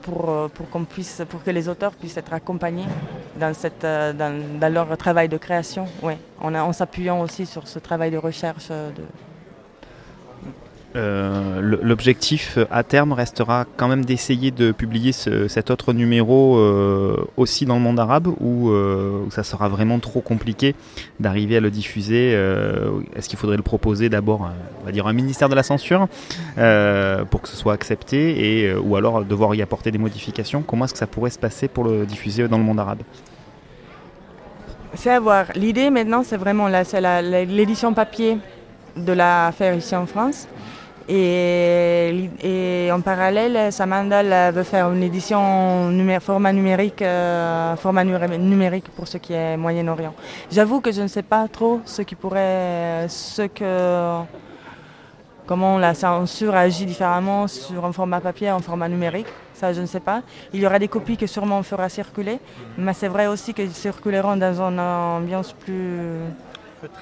[0.01, 2.87] pour, qu'on puisse, pour que les auteurs puissent être accompagnés
[3.37, 5.85] dans, cette, dans, leur travail de création,
[6.41, 9.03] en, en s'appuyant aussi sur ce travail de recherche de,
[10.95, 17.17] euh, L'objectif à terme restera quand même d'essayer de publier ce, cet autre numéro euh,
[17.37, 20.75] aussi dans le monde arabe ou euh, ça sera vraiment trop compliqué
[21.19, 24.49] d'arriver à le diffuser euh, Est-ce qu'il faudrait le proposer d'abord,
[24.81, 26.07] on va dire, un ministère de la censure
[26.57, 30.63] euh, pour que ce soit accepté et ou alors devoir y apporter des modifications?
[30.63, 33.01] Comment est-ce que ça pourrait se passer pour le diffuser dans le monde arabe?
[34.95, 35.45] C'est à voir.
[35.55, 38.39] L'idée maintenant, c'est vraiment l'édition papier
[38.97, 40.47] de la faire ici en France.
[41.11, 48.89] Et, et, en parallèle, Samandal veut faire une édition numé format numérique, euh, format numérique
[48.95, 50.13] pour ce qui est Moyen-Orient.
[50.51, 54.21] J'avoue que je ne sais pas trop ce qui pourrait, ce que,
[55.47, 59.27] comment la censure agit différemment sur un format papier et un format numérique.
[59.55, 60.21] Ça, je ne sais pas.
[60.53, 62.37] Il y aura des copies que sûrement on fera circuler,
[62.77, 66.19] mais c'est vrai aussi qu'ils circuleront dans une ambiance plus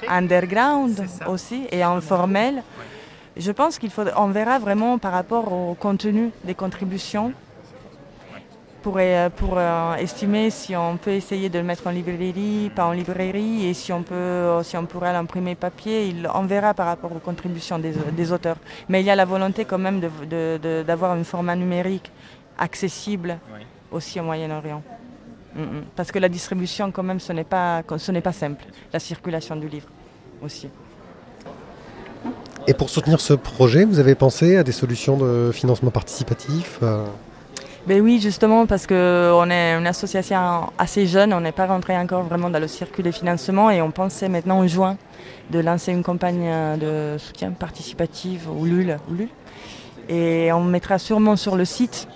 [0.07, 2.55] underground aussi et informelle.
[2.55, 2.96] Ouais.
[3.39, 7.33] Je pense qu'il faut, on verra vraiment par rapport au contenu des contributions
[8.81, 8.99] pour,
[9.35, 13.65] pour euh, estimer si on peut essayer de le mettre en librairie, pas en librairie,
[13.67, 17.19] et si on, peut, si on pourrait l'imprimer papier, il, on verra par rapport aux
[17.19, 18.57] contributions des, des, auteurs.
[18.89, 22.11] Mais il y a la volonté quand même d'avoir un format numérique
[22.57, 23.65] accessible oui.
[23.91, 24.81] aussi au Moyen-Orient.
[25.55, 25.83] Mm -mm.
[25.95, 29.89] Parce que la distribution quand même, ce n'est pas, pas simple, la circulation du livre
[30.41, 30.69] aussi.
[32.69, 37.05] Et pour soutenir ce projet, vous avez pensé à des solutions de financement participatif euh...
[37.87, 42.23] ben Oui, justement, parce qu'on est une association assez jeune, on n'est pas rentré encore
[42.23, 44.97] vraiment dans le circuit des financements et on pensait maintenant en juin
[45.49, 48.97] de lancer une campagne de soutien participatif au LUL.
[50.09, 52.09] Et on mettra sûrement sur le site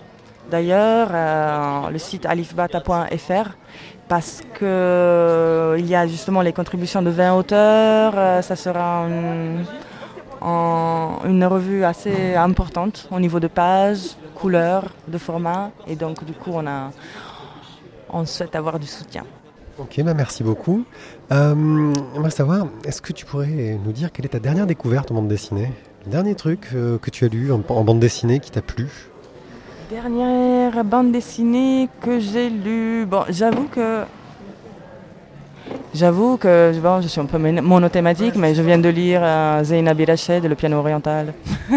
[0.49, 3.51] d'ailleurs euh, le site alifbata.fr
[4.09, 8.13] parce que il y a justement les contributions de 20 auteurs.
[8.17, 9.07] euh, ça sera
[10.41, 15.71] en- une revue assez importante au niveau de pages, couleurs, de format.
[15.87, 16.91] Et donc du coup on a
[18.09, 19.23] on souhaite avoir du soutien.
[19.79, 20.83] Ok, bah merci beaucoup.
[21.31, 25.15] Euh, J'aimerais savoir, est-ce que tu pourrais nous dire quelle est ta dernière découverte en
[25.15, 25.71] bande dessinée?
[26.05, 28.87] Le dernier truc euh, que tu as lu en, en bande dessinée qui t'a plu?
[29.89, 33.05] Dernière bande dessinée que j'ai lue.
[33.05, 34.03] Bon, j'avoue que.
[35.93, 39.63] J'avoue que bon, je suis un peu mon- monothématique, mais je viens de lire euh,
[39.63, 41.33] Zeina Birached, Le piano oriental.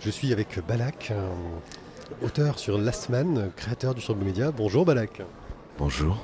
[0.00, 1.12] Je suis avec Balak,
[2.22, 4.50] auteur sur Last Man, créateur du Surblue Média.
[4.56, 5.22] Bonjour Balak.
[5.78, 6.16] Bonjour.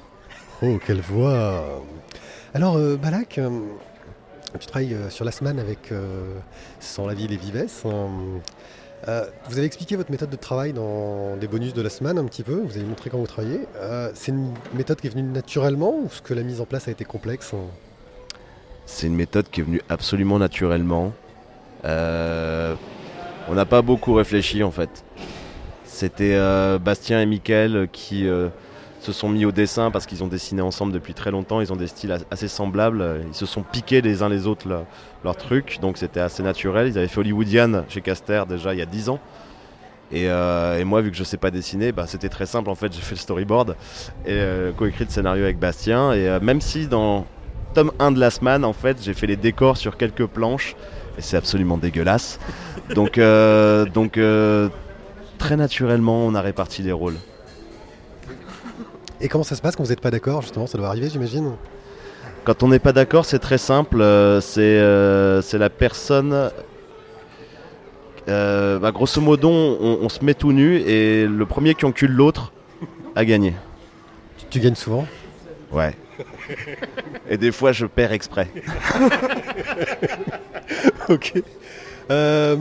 [0.62, 1.82] Oh, quelle voix
[2.54, 3.50] Alors, euh, Balak, euh,
[4.60, 6.34] tu travailles euh, sur Last Man avec euh,
[6.80, 7.66] Sans la ville et Vives.
[9.06, 12.24] Euh, vous avez expliqué votre méthode de travail dans des bonus de Last Man un
[12.24, 12.62] petit peu.
[12.64, 13.60] Vous avez montré comment vous travaillez.
[13.76, 16.88] Euh, C'est une méthode qui est venue naturellement ou est-ce que la mise en place
[16.88, 17.66] a été complexe hein
[18.86, 21.12] C'est une méthode qui est venue absolument naturellement.
[21.84, 22.74] Euh,
[23.48, 25.04] on n'a pas beaucoup réfléchi en fait.
[25.84, 26.36] C'était
[26.80, 28.26] Bastien et Mickaël qui
[29.04, 31.60] se sont mis au dessin parce qu'ils ont dessiné ensemble depuis très longtemps.
[31.60, 33.20] Ils ont des styles as- assez semblables.
[33.28, 34.84] Ils se sont piqués les uns les autres leur,
[35.24, 36.88] leur truc, donc c'était assez naturel.
[36.88, 39.20] Ils avaient fait Hollywoodian chez Caster déjà il y a 10 ans.
[40.12, 42.74] Et, euh, et moi, vu que je sais pas dessiner, bah, c'était très simple en
[42.74, 42.92] fait.
[42.94, 43.70] J'ai fait le storyboard
[44.26, 46.12] et euh, coécrit le scénario avec Bastien.
[46.12, 47.26] Et euh, même si dans
[47.74, 50.76] tome 1 de Last Man, en fait, j'ai fait les décors sur quelques planches
[51.18, 52.38] et c'est absolument dégueulasse.
[52.94, 54.18] Donc, euh, donc
[55.38, 57.16] très naturellement, on a réparti les rôles.
[59.20, 61.52] Et comment ça se passe quand vous n'êtes pas d'accord Justement, ça doit arriver, j'imagine.
[62.44, 64.00] Quand on n'est pas d'accord, c'est très simple.
[64.02, 66.50] euh, c'est euh, c'est la personne.
[68.28, 72.10] euh, bah, grosso modo, on, on se met tout nu et le premier qui encule
[72.12, 72.52] l'autre
[73.16, 73.54] a gagné.
[74.38, 75.06] Tu, tu gagnes souvent?
[75.72, 75.94] Ouais.
[77.30, 78.48] Et des fois, je perds exprès.
[81.08, 81.32] ok.
[82.10, 82.56] Euh,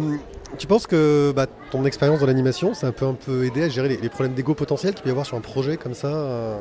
[0.58, 3.64] tu penses que bah, ton expérience dans l'animation, ça a un peu, un peu aidé
[3.64, 5.94] à gérer les, les problèmes d'ego potentiels qu'il peut y avoir sur un projet comme
[5.94, 6.58] ça euh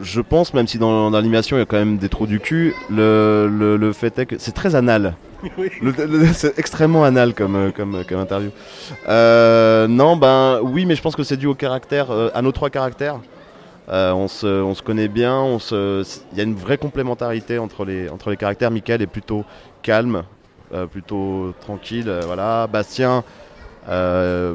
[0.00, 2.40] Je pense, même si dans, dans l'animation il y a quand même des trous du
[2.40, 5.14] cul, le, le, le fait est que c'est très anal.
[6.34, 8.50] C'est extrêmement anal comme, euh, comme, comme interview.
[9.08, 12.52] Euh, non, ben oui, mais je pense que c'est dû au caractère, euh, à nos
[12.52, 13.20] trois caractères.
[13.88, 17.58] Euh, on, se, on se connaît bien, on se, il y a une vraie complémentarité
[17.58, 18.70] entre les, entre les caractères.
[18.70, 19.44] Michael est plutôt
[19.82, 20.22] calme, euh,
[20.90, 22.08] plutôt tranquille.
[22.08, 22.66] euh, voilà.
[22.66, 23.24] Bastien,
[23.88, 24.54] euh,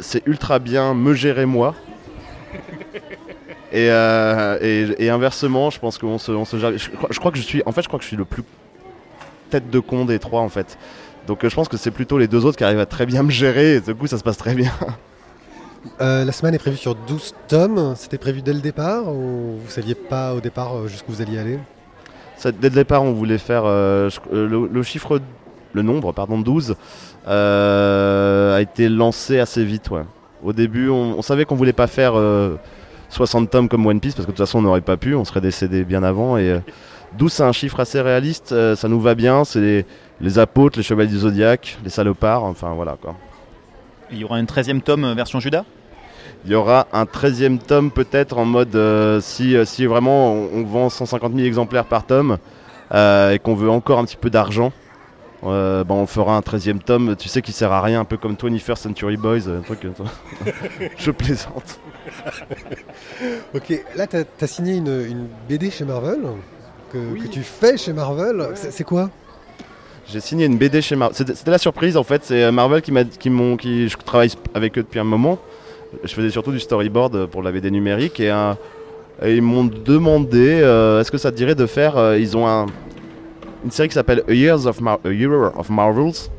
[0.00, 1.74] c'est ultra bien me gérer moi.
[3.72, 8.04] Et, euh, inversement, je pense qu'on se, que je suis, en fait, je crois que
[8.04, 8.44] je suis le plus
[9.50, 10.78] tête de con des trois en fait.
[11.26, 13.22] Donc euh, je pense que c'est plutôt les deux autres qui arrivent à très bien
[13.22, 14.72] me gérer et du coup ça se passe très bien.
[16.00, 17.92] Euh, La semaine est prévue sur 12 tomes.
[17.94, 21.38] C'était prévu dès le départ ou vous saviez pas au départ euh, jusqu'où vous alliez
[21.38, 21.58] aller?
[22.42, 25.20] Dès le départ, on voulait faire euh, euh, le, chiffre,
[25.72, 26.76] le nombre, pardon, 12
[27.26, 29.90] euh, a été lancé assez vite.
[30.42, 32.56] Au début, on, savait qu'on voulait pas faire euh,
[33.08, 35.24] 60 tomes comme One Piece parce que de toute façon, on n'aurait pas pu, on
[35.24, 36.36] serait décédé bien avant.
[36.36, 36.58] Et euh,
[37.16, 39.44] 12, c'est un chiffre assez réaliste, ça nous va bien.
[39.44, 39.86] C'est
[40.20, 43.14] les, apôtres, les chevaliers du zodiaque, les salopards, enfin voilà quoi.
[44.10, 45.64] Il y aura un 13 tome version Judas?
[46.46, 50.50] Il y aura un 13e tome peut-être en mode euh, si, euh, si vraiment on,
[50.52, 52.36] on vend 150 000 exemplaires par tome
[52.92, 54.70] euh, et qu'on veut encore un petit peu d'argent.
[55.44, 58.18] euh, ben, on fera un 13e tome, tu sais qui sert à rien, un peu
[58.18, 59.86] comme 21st Century Boys, un truc.
[60.98, 61.80] Je plaisante.
[63.54, 66.20] Ok, là tu as, signé une, une BD chez Marvel
[66.92, 68.48] que, que tu fais chez Marvel.
[68.54, 69.08] C'est c'est quoi?
[70.06, 71.16] J'ai signé une BD chez Marvel.
[71.16, 74.76] C'était la surprise en fait, c'est Marvel qui m'a qui m'ont qui je travaille avec
[74.76, 75.38] eux depuis un moment.
[76.02, 78.54] Je faisais surtout du storyboard pour la BD numérique et, euh,
[79.22, 82.46] et ils m'ont demandé euh, est-ce que ça te dirait de faire euh, ils ont
[82.46, 82.66] un,
[83.64, 86.30] une série qui s'appelle A Years of Year of Marvels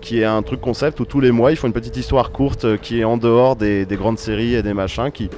[0.00, 2.78] qui est un truc concept où tous les mois ils font une petite histoire courte
[2.80, 5.28] qui est en dehors des, des grandes séries et des machins qui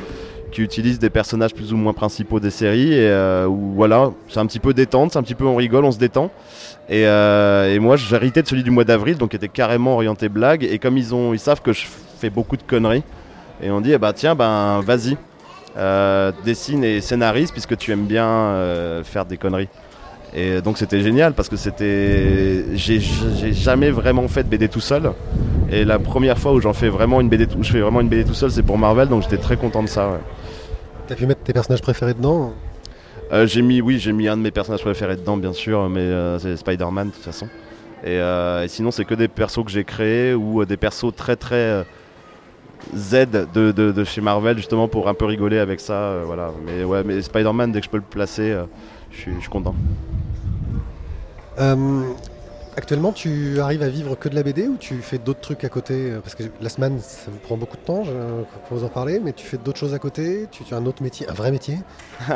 [0.59, 4.75] utilisent des personnages plus ou moins principaux des séries et voilà c'est un petit peu
[4.75, 6.31] détente c'est un petit peu on rigole on se détend
[6.89, 10.65] et, moi, hérité de celui du mois d'avril, donc qui était carrément orienté blague.
[10.65, 11.87] Et comme ils, ont, ils savent que je
[12.19, 13.03] fais beaucoup de conneries,
[13.63, 15.17] et on dit, eh bah, tiens, ben vas-y,
[15.77, 19.69] euh, dessine et scénarise, puisque tu aimes bien euh, faire des conneries.
[20.35, 22.65] Et donc c'était génial, parce que c'était.
[22.77, 23.01] J'ai
[23.53, 25.13] jamais vraiment fait de BD tout seul.
[25.71, 28.09] Et la première fois où j'en fais vraiment une BD, tout- je fais vraiment une
[28.09, 30.09] BD tout seul, c'est pour Marvel, donc j'étais très content de ça.
[30.11, 30.19] ouais.
[31.07, 32.53] T'as pu mettre tes personnages préférés dedans?
[33.33, 36.01] Euh, j'ai mis, oui, j'ai mis un de mes personnages préférés dedans, bien sûr, mais
[36.01, 37.47] euh, c'est Spider-Man de toute façon.
[38.05, 41.37] Et, euh, et sinon, c'est que des persos que j'ai créés ou des persos très
[41.37, 41.85] très
[42.97, 45.93] Z de, de- de chez Marvel, justement pour un peu rigoler avec ça.
[45.95, 46.51] euh, voilà.
[46.67, 48.65] Mais ouais, mais Spider-Man, dès que je peux le placer, euh,
[49.11, 49.75] je suis content.
[51.59, 52.03] Euh,
[52.77, 55.69] actuellement, tu arrives à vivre que de la BD ou tu fais d'autres trucs à
[55.69, 55.95] côté?
[56.13, 58.89] Euh, Parce que la semaine, ça vous prend beaucoup de temps, je, quand vous en
[58.89, 60.47] parlez, mais tu fais d'autres choses à côté?
[60.53, 61.79] Tu, tu as un autre métier, un vrai métier?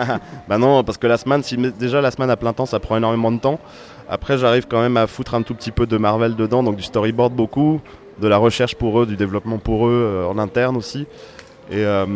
[0.49, 2.97] Bah non, parce que la semaine, si déjà la semaine à plein temps, ça prend
[2.97, 3.61] énormément de temps.
[4.09, 6.83] Après, j'arrive quand même à foutre un tout petit peu de Marvel dedans, donc du
[6.83, 7.81] storyboard beaucoup,
[8.21, 11.07] de la recherche pour eux, du développement pour eux euh, en interne aussi,
[11.71, 12.07] et, euh,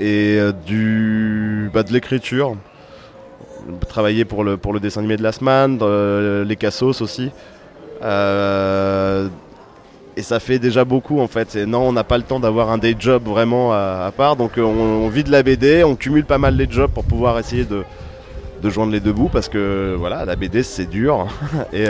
[0.00, 2.56] euh, du, bah, de l'écriture.
[3.88, 5.78] Travailler pour le, dessin animé de la semaine,
[6.46, 7.30] les cassos aussi.
[10.16, 11.56] Et ça fait déjà beaucoup en fait.
[11.56, 14.36] Et non, on n'a pas le temps d'avoir un day job vraiment à, part.
[14.36, 17.64] Donc on, vit de la BD, on cumule pas mal les jobs pour pouvoir essayer
[17.64, 17.84] de,
[18.68, 21.26] joindre les deux bouts parce que voilà, la BD c'est dur.
[21.72, 21.86] et,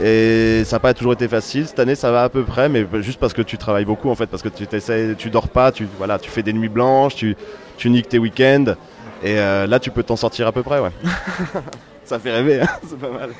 [0.00, 1.66] et ça n'a pas toujours été facile.
[1.66, 4.14] Cette année ça va à peu près, mais juste parce que tu travailles beaucoup en
[4.14, 7.14] fait, parce que tu t'essayes, tu dors pas, tu, voilà, tu fais des nuits blanches,
[7.14, 7.36] tu,
[7.76, 8.74] tu niques tes week-ends.
[9.22, 10.90] Et euh, là tu peux t'en sortir à peu près, ouais.
[12.04, 13.30] ça fait rêver, hein, c'est pas mal.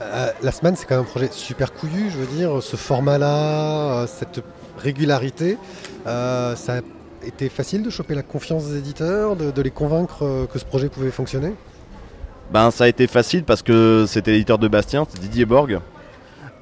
[0.00, 4.02] Euh, La semaine, c'est quand même un projet super couillu, je veux dire, ce format-là,
[4.02, 4.42] euh, cette
[4.78, 5.56] régularité,
[6.06, 6.80] euh, ça a
[7.26, 10.88] été facile de choper la confiance des éditeurs, de, de les convaincre que ce projet
[10.88, 11.54] pouvait fonctionner?
[12.52, 15.80] Ben, ça a été facile parce que c'était l'éditeur de Bastien, c'est Didier Borg.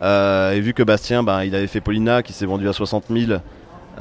[0.02, 3.04] Euh, et vu que Bastien, ben, il avait fait Paulina qui s'est vendu à 60
[3.10, 3.40] 000,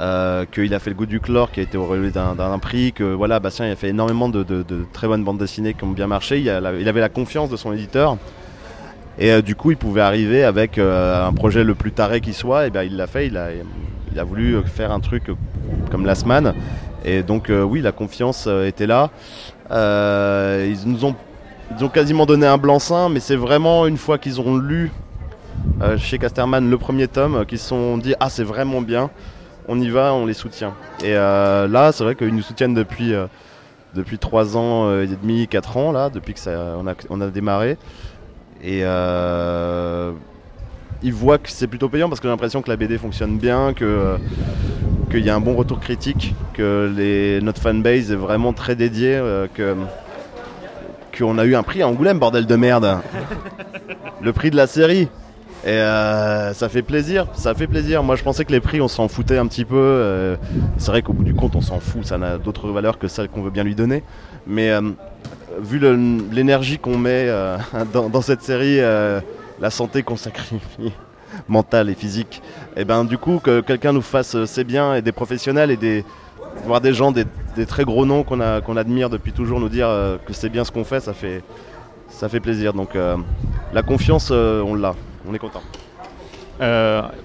[0.00, 2.92] euh, qu'il a fait le goût du chlore qui a été au relevé d'un prix,
[2.92, 6.06] que voilà, Bastien il a fait énormément de, très bonnes bandes dessinées qui ont bien
[6.06, 6.40] marché.
[6.40, 8.16] Il, avait la confiance de son éditeur.
[9.18, 12.66] Et euh, du coup, il pouvait arriver avec un projet le plus taré qui soit.
[12.66, 13.26] Et ben, il l'a fait.
[13.26, 13.48] Il a,
[14.12, 15.24] il a voulu faire un truc
[15.90, 16.54] comme Last Man.
[17.04, 19.10] Et donc, oui, la confiance était là.
[19.70, 21.14] Ils nous ont
[21.76, 24.90] ils ont quasiment donné un blanc-seing, mais c'est vraiment une fois qu'ils ont lu
[25.80, 29.10] euh, chez Casterman le premier tome, euh, qu'ils se sont dit Ah, c'est vraiment bien,
[29.68, 30.74] on y va, on les soutient.
[31.02, 33.12] Et euh, là, c'est vrai qu'ils nous soutiennent depuis,
[33.94, 36.76] depuis 3 ans et demi, 4 ans, là, depuis que ça,
[37.10, 37.78] on, a, démarré.
[38.62, 38.82] Et
[41.04, 43.72] ils voient que c'est plutôt payant parce que j'ai l'impression que la BD fonctionne bien,
[43.74, 44.16] que.
[45.10, 49.20] qu'il y a un bon retour critique, que notre fanbase est vraiment très dédiée,
[49.54, 49.74] que
[51.16, 52.98] qu'on a eu un prix à Angoulême, bordel de merde.
[54.20, 55.08] Le prix de la série.
[55.64, 58.02] Et euh, ça fait plaisir, ça fait plaisir.
[58.02, 59.76] Moi je pensais que les prix on s'en foutait un petit peu.
[59.76, 60.36] euh,
[60.76, 63.28] c'est vrai qu'au bout du compte on s'en fout, ça n'a d'autres valeurs que celles
[63.28, 64.02] qu'on veut bien lui donner.
[64.46, 64.80] Mais euh,
[65.60, 65.80] vu
[66.32, 67.28] l'énergie qu'on met
[67.92, 70.92] dans, cette série, la santé qu'on sacrifie,
[71.48, 72.42] mentale et physique,
[72.76, 75.76] et ben du coup que quelqu'un nous fasse euh, c'est bien et des professionnels et
[75.76, 76.04] des
[76.64, 77.26] voir des gens, des,
[77.66, 80.84] très gros noms qu'on admire depuis toujours nous dire euh, que c'est bien ce qu'on
[80.84, 81.42] fait, ça fait,
[82.08, 82.72] ça fait plaisir.
[82.72, 83.16] Donc euh,
[83.72, 84.94] la confiance, euh, on l'a,
[85.28, 85.62] on est content.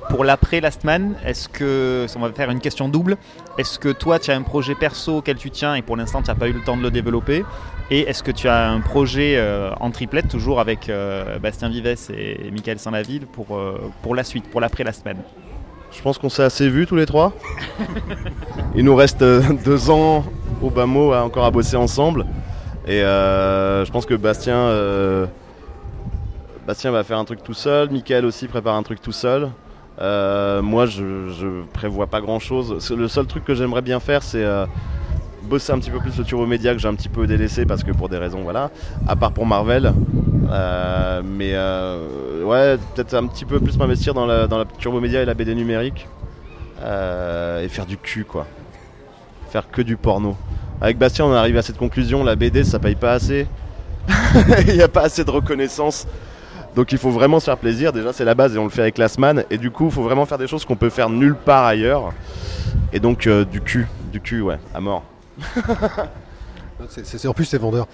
[0.10, 3.18] Pour l'après Last Man, est-ce que, on va faire une question double,
[3.60, 6.30] est-ce que toi tu as un projet perso auquel tu tiens et pour l'instant tu
[6.30, 7.46] n'as pas eu le temps de le développer?
[7.92, 9.40] Et est-ce que tu as un projet
[9.80, 10.92] en triplette, toujours avec
[11.40, 13.60] Bastien Vives et Michael Saint-Laville pour,
[14.02, 15.18] pour la suite, pour l'après Last Man?
[15.98, 17.34] Je pense qu'on s'est assez vus tous les trois.
[18.76, 20.24] Il nous reste euh, deux ans
[20.62, 22.26] au bas mot encore à bosser ensemble.
[22.88, 25.26] Et euh, je pense que Bastien, euh,
[26.68, 27.90] Bastien va faire un truc tout seul.
[27.90, 29.50] Michael aussi prépare un truc tout seul.
[30.00, 32.92] Moi, je, prévois pas grand chose.
[32.96, 34.46] Le seul truc que j'aimerais bien faire, c'est
[35.50, 37.84] bosser un petit peu plus le turbo média que j'ai un petit peu délaissé parce
[37.84, 38.70] que pour des raisons, voilà.
[39.08, 39.92] À part pour Marvel.
[40.50, 45.00] Euh, mais euh, ouais, peut-être un petit peu plus m'investir dans la, dans la turbo
[45.00, 46.08] média et la BD numérique.
[46.82, 48.46] Euh, et faire du cul, quoi.
[49.50, 50.38] Faire que du porno.
[50.80, 53.48] Avec Bastien, on est arrivé à cette conclusion la BD, ça paye pas assez.
[54.68, 56.08] Il n'y a pas assez de reconnaissance.
[56.76, 57.92] Donc il faut vraiment se faire plaisir.
[57.92, 59.44] Déjà, c'est la base et on le fait avec Lastman.
[59.50, 62.14] Et du coup, il faut vraiment faire des choses qu'on peut faire nulle part ailleurs.
[62.94, 63.88] Et donc, du cul.
[64.12, 65.04] Du cul, ouais, à mort.
[67.28, 67.88] En plus, c'est vendeur.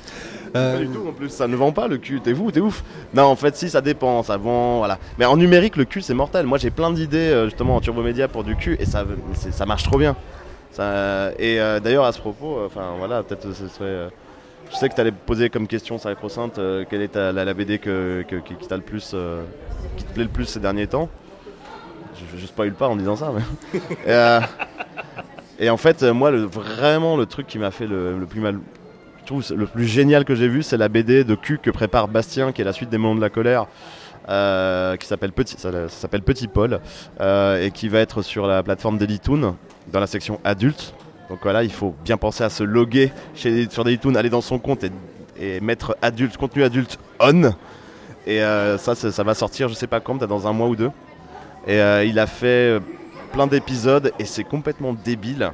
[0.55, 2.59] Euh, Pas du tout en plus, ça ne vend pas le cul, t'es vous, t'es
[2.59, 2.83] ouf.
[3.13, 4.99] Non, en fait, si, ça dépend, ça vend, voilà.
[5.17, 6.45] Mais en numérique, le cul, c'est mortel.
[6.45, 9.05] Moi, j'ai plein d'idées euh, justement en turbo média pour du cul et ça,
[9.51, 10.15] ça marche trop bien.
[10.71, 13.85] Ça, et euh, d'ailleurs, à ce propos, euh, enfin voilà, peut-être ce serait.
[13.85, 14.09] euh,
[14.71, 17.77] je sais que t'allais poser comme question, Sacro-Sainte, euh, quelle est ta- la, la BD
[17.79, 19.43] que, que- qui, qui t'a le plus, euh,
[19.97, 21.09] qui te plaît le plus ces derniers temps?
[22.15, 23.79] Je, je spoil pas en disant ça, mais.
[25.63, 28.59] et, en fait, euh, moi, vraiment, le truc qui m'a fait le, plus mal,
[29.21, 32.09] je trouve le plus génial que j'ai vu, c'est la BD de cul que prépare
[32.09, 33.67] Bastien, qui est la suite des Moments de la colère,
[34.27, 36.81] euh, qui s'appelle Petit, ça, s'appelle Petit Paul,
[37.21, 39.55] euh, et qui va être sur la plateforme Dailytoon,
[39.91, 40.93] dans la section adulte.
[41.29, 44.83] Donc voilà, il faut bien penser à se loguer sur Dailytoon, aller dans son compte
[44.83, 44.91] et,
[45.39, 47.53] et mettre adulte, contenu adulte on.
[48.27, 48.39] Et
[48.77, 50.91] ça, ça, va sortir, je sais pas quand, dans un mois ou deux.
[51.67, 52.79] Et il a fait
[53.33, 55.51] plein d'épisodes et c'est complètement débile.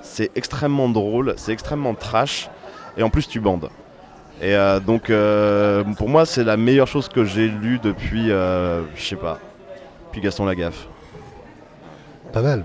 [0.00, 2.48] C'est extrêmement drôle, c'est extrêmement trash.
[2.96, 3.68] Et en plus, tu bandes.
[4.40, 8.82] Et euh, donc, euh, pour moi, c'est la meilleure chose que j'ai lue depuis, euh,
[8.94, 9.38] je sais pas,
[10.12, 10.88] puis Gaston Lagaffe.
[12.32, 12.64] Pas mal.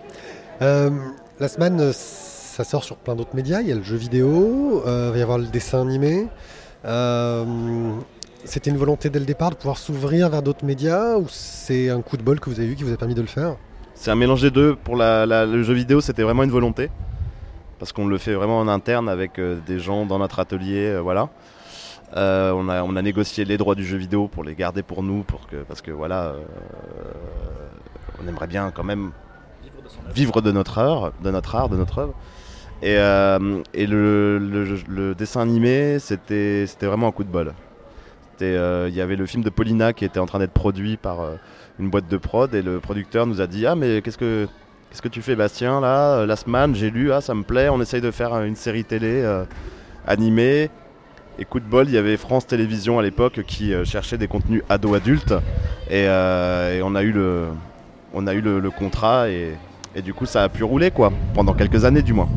[0.62, 3.60] La semaine, ça sort sur plein d'autres médias.
[3.60, 6.28] Il y a le jeu vidéo, il va y avoir le dessin animé.
[8.46, 12.02] C'était une volonté dès le départ de pouvoir s'ouvrir vers d'autres médias ou c'est un
[12.02, 13.58] coup de bol que vous avez eu qui vous a permis de le faire?
[13.96, 14.76] C'est un mélange des deux.
[14.76, 16.90] Pour le jeu vidéo, c'était vraiment une volonté.
[17.80, 20.86] Parce qu'on le fait vraiment en interne avec euh, des gens dans notre atelier.
[20.88, 21.30] euh, voilà.
[22.16, 25.26] Euh, on, a, négocié les droits du jeu vidéo pour les garder pour nous.
[25.68, 26.34] Parce que voilà,
[28.22, 29.12] on aimerait bien quand même
[30.14, 32.14] vivre de notre art, de notre art, de notre œuvre.
[32.84, 32.96] Et,
[33.88, 34.38] le,
[34.88, 37.54] le- dessin animé, c'était vraiment un coup de bol.
[38.40, 41.22] Il y avait le film de Paulina qui était en train d'être produit par
[41.80, 44.48] une boîte de prod et le producteur nous a dit Ah, mais qu'est-ce que,
[45.10, 48.02] tu fais, Bastien Là, euh, Last Man, j'ai lu, ah, ça me plaît, on essaye
[48.02, 49.44] de faire euh, une série télé euh,
[50.08, 50.70] animée.
[51.38, 54.64] Et coup de bol, il y avait France Télévisions à l'époque qui cherchait des contenus
[54.70, 55.34] ado-adultes.
[55.92, 57.50] Et, et on a eu le,
[58.72, 59.58] contrat et,
[60.02, 62.30] du coup, ça a pu rouler quoi, pendant quelques années du moins.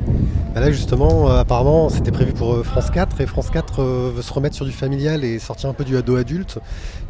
[0.58, 4.32] Bah Là justement, apparemment, c'était prévu pour France 4 et France 4 euh, veut se
[4.32, 6.58] remettre sur du familial et sortir un peu du ado adulte.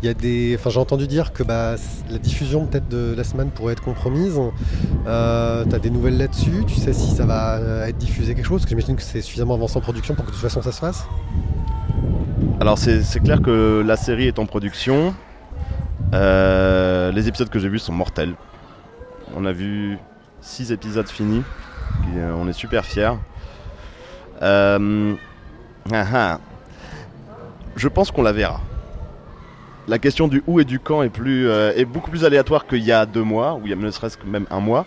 [0.01, 1.75] Il y a des, enfin j'ai entendu dire que bah,
[2.09, 4.39] la diffusion peut-être de la semaine pourrait être compromise.
[5.09, 6.65] Euh, T'as des nouvelles là-dessus?
[6.69, 8.61] Tu sais si ça va euh, être diffusé quelque chose?
[8.61, 10.71] Parce que j'imagine que c'est suffisamment avancé en production pour que de toute façon ça
[10.71, 11.05] se fasse.
[12.61, 15.15] Alors c'est clair que la série est en production.
[16.15, 18.35] Euh, les épisodes que j'ai vus sont mortels.
[19.35, 19.99] On a vu
[20.43, 21.43] 6 épisodes finis.
[22.15, 23.15] Euh, on est super fiers.
[24.41, 24.79] Ah
[25.93, 26.39] ah.
[27.75, 28.61] Je pense qu'on la verra.
[29.89, 32.85] La question du où et du quand est, plus, euh, est beaucoup plus aléatoire qu'il
[32.85, 34.85] y a deux mois, ou il y a ne serait-ce que même un mois.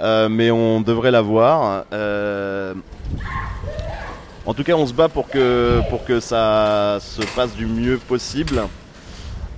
[0.00, 1.84] Euh, mais on devrait la voir.
[1.92, 2.72] Euh,
[4.46, 7.98] en tout cas, on se bat pour que, pour que ça se passe du mieux
[7.98, 8.62] possible.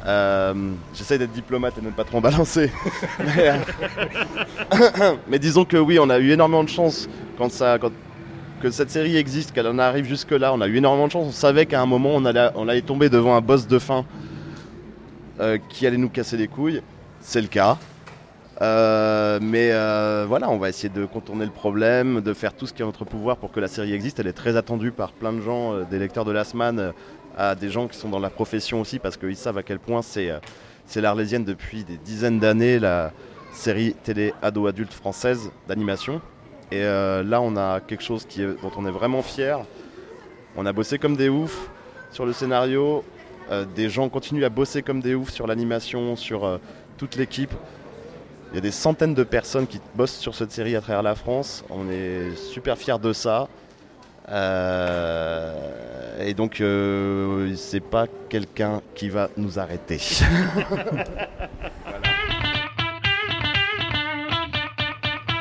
[0.07, 0.53] Euh,
[0.93, 2.72] J'essaie d'être diplomate et de ne pas trop balancer.
[3.20, 3.53] mais,
[5.29, 7.09] mais disons que oui, on a eu énormément de chance
[7.39, 7.93] quand ça, quand,
[8.61, 10.53] que cette série existe, qu'elle en arrive jusque-là.
[10.53, 11.27] On a eu énormément de chance.
[11.29, 14.05] On savait qu'à un moment, on allait, on allait tomber devant un boss de fin
[15.41, 16.82] euh, qui allait nous casser les couilles.
[17.20, 17.78] C'est le cas.
[18.62, 22.72] Euh, mais euh, voilà, on va essayer de contourner le problème, de faire tout ce
[22.72, 24.20] qui est en notre pouvoir pour que la série existe.
[24.20, 26.93] Elle est très attendue par plein de gens, des lecteurs de Last-Man, euh,
[27.37, 30.03] à des gens qui sont dans la profession aussi, parce qu'ils savent à quel point
[30.03, 30.30] c'est
[30.95, 33.12] l'Arlésienne depuis des dizaines d'années, la
[33.53, 36.20] série télé ado-adulte française d'animation.
[36.70, 38.26] Et là, on a quelque chose
[38.62, 39.61] dont on est vraiment fier.
[40.57, 41.68] On a bossé comme des oufs
[42.12, 43.05] sur le scénario.
[43.51, 46.59] Euh, des gens continuent à bosser comme des oufs sur l'animation, sur euh,
[46.97, 47.53] toute l'équipe.
[48.53, 51.14] Il y a des centaines de personnes qui bossent sur cette série à travers la
[51.14, 51.64] France.
[51.70, 53.49] On est super fiers de ça.
[54.28, 60.01] Euh, et donc, euh, c'est pas quelqu'un qui va nous arrêter.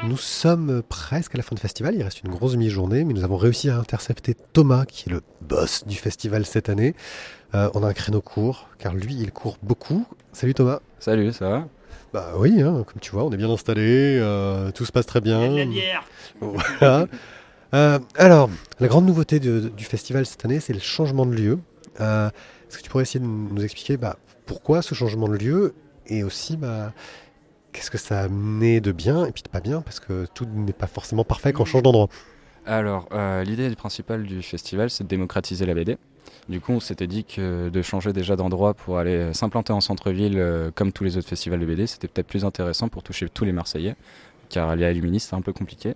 [0.05, 3.23] Nous sommes presque à la fin du festival, il reste une grosse demi-journée, mais nous
[3.23, 6.93] avons réussi à intercepter Thomas, qui est le boss du festival cette année.
[7.55, 10.05] Euh, on a un créneau court, car lui, il court beaucoup.
[10.31, 10.79] Salut Thomas.
[10.99, 11.67] Salut, ça va?
[12.13, 15.21] Bah oui, hein, comme tu vois, on est bien installé, euh, tout se passe très
[15.21, 15.41] bien.
[16.41, 17.07] Voilà.
[17.73, 18.49] Euh, alors,
[18.79, 21.59] la grande nouveauté de- du festival cette année, c'est le changement de lieu.
[22.01, 22.29] Euh,
[22.69, 25.73] Est-ce que tu pourrais essayer de nous expliquer bah, pourquoi ce changement de lieu
[26.07, 26.91] et aussi bah,
[27.71, 30.45] qu'est-ce que ça a amené de bien et puis de pas bien parce que tout
[30.45, 32.09] n'est pas forcément parfait quand on change d'endroit?
[32.65, 35.97] Alors, euh, l'idée principale du festival, c'est de démocratiser la BD.
[36.49, 40.37] Du coup, on s'était dit que de changer déjà d'endroit pour aller s'implanter en centre-ville,
[40.37, 43.45] euh, comme tous les autres festivals de BD, c'était peut-être plus intéressant pour toucher tous
[43.45, 43.95] les Marseillais,
[44.49, 45.95] car aller à Lumini, c'est un peu compliqué.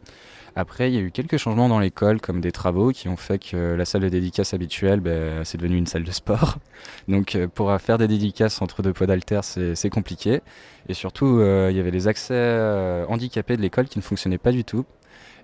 [0.60, 3.38] Après, il y a eu quelques changements dans l'école, comme des travaux, qui ont fait
[3.38, 6.58] que la salle de dédicace habituelle, ben, c'est devenu une salle de sport.
[7.08, 10.42] Donc, euh, pour faire des dédicaces entre deux poids d'haltère, c'est compliqué.
[10.90, 14.40] Et surtout, euh, il y avait les accès euh, handicapés de l'école qui ne fonctionnaient
[14.40, 14.84] pas du tout.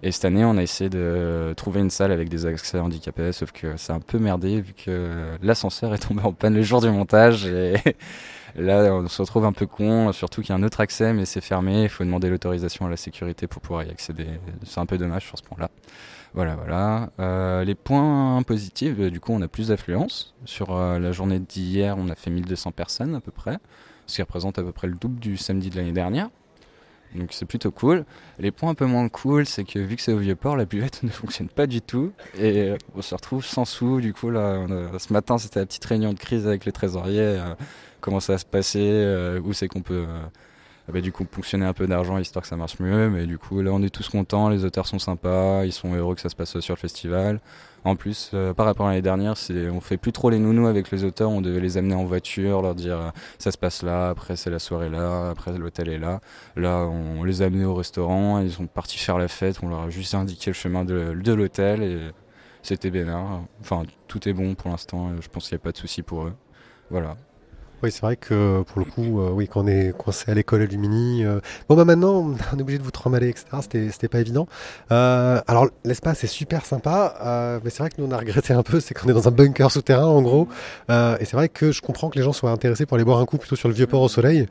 [0.06, 3.54] Et cette année, on a essayé de trouver une salle avec des accès handicapés, sauf
[3.54, 6.90] que c'est un peu merdé vu que l'ascenseur est tombé en panne le jour du
[6.90, 7.46] montage.
[7.46, 7.76] Et
[8.58, 11.24] là, on se retrouve un peu con, surtout qu'il y a un autre accès, mais
[11.24, 11.84] c'est fermé.
[11.84, 14.28] Il faut demander l'autorisation à la sécurité pour pouvoir y accéder.
[14.66, 15.70] C'est un peu dommage sur ce point-là.
[16.34, 17.12] Voilà, voilà.
[17.20, 20.34] Euh, les points positifs, euh, du coup, on a plus d'affluence.
[20.44, 23.58] Sur euh, la journée d'hier, on a fait 1200 personnes à peu près,
[24.08, 26.30] ce qui représente à peu près le double du samedi de l'année dernière.
[27.16, 28.06] Donc c'est plutôt cool.
[28.40, 31.04] Les points un peu moins cool, c'est que vu que c'est au Vieux-Port, la buvette
[31.04, 32.12] ne fonctionne pas du tout.
[32.38, 34.02] Et euh, on se retrouve sans sous.
[34.02, 34.66] Du coup, là,
[34.98, 37.20] ce matin, c'était la petite réunion de crise avec les trésoriers.
[37.20, 37.56] Euh,
[38.02, 40.06] comment ça va se passer euh, Où c'est qu'on peut
[40.92, 43.10] bah, du coup ponctionner un peu d'argent histoire que ça marche mieux.
[43.10, 44.50] Mais du coup, là, on est tous contents.
[44.50, 45.66] Les auteurs sont sympas.
[45.66, 47.40] Ils sont heureux que ça se passe sur le festival.
[47.86, 49.36] En plus, euh, par rapport à l'année dernière,
[49.72, 52.62] on fait plus trop les nounous avec les auteurs, on devait les amener en voiture,
[52.62, 53.10] leur dire euh,
[53.40, 56.22] ça se passe là, après c'est la soirée là, après l'hôtel est là.
[56.56, 59.82] Là, on, les a amenés au restaurant, ils sont partis faire la fête, on leur
[59.82, 62.00] a juste indiqué le chemin de, de l'hôtel et
[62.62, 63.42] c'était bénard.
[63.60, 66.24] Enfin, tout est bon pour l'instant, je pense qu'il n'y a pas de souci pour
[66.26, 66.34] eux.
[66.90, 67.18] Voilà.
[67.84, 70.62] Oui, c'est vrai que pour le coup, euh, oui, quand on est coincé à l'école
[70.62, 73.46] Lumini, euh, bon bah maintenant on est obligé de vous trimballer, etc.
[73.62, 74.48] C'était, pas évident.
[74.94, 78.64] Euh, alors l'espace est super sympa, mais c'est vrai que nous on a regretté un
[78.64, 80.48] peu, c'est qu'on est dans un bunker souterrain en gros.
[80.90, 83.26] et c'est vrai que je comprends que les gens soient intéressés pour aller boire un
[83.26, 84.48] coup plutôt sur le vieux port au soleil.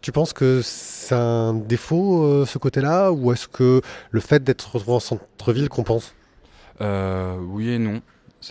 [0.00, 4.96] tu penses que c'est un défaut ce côté-là, ou est-ce que le fait d'être retrouvé
[4.96, 6.14] en centre-ville compense?
[6.80, 8.00] Oui et non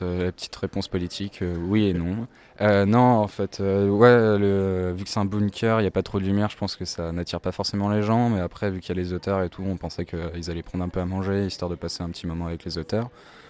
[0.01, 2.27] la petite réponse politique, euh, oui et non.
[2.61, 6.03] Euh, non, en fait, euh, ouais, vu que c'est un bunker, il n'y a pas
[6.03, 8.29] trop de lumière, je pense que ça n'attire pas forcément les gens.
[8.29, 10.83] Mais après, vu qu'il y a les auteurs et tout, on pensait qu'ils allaient prendre
[10.83, 13.09] un peu à manger, histoire de passer un petit moment avec les auteurs.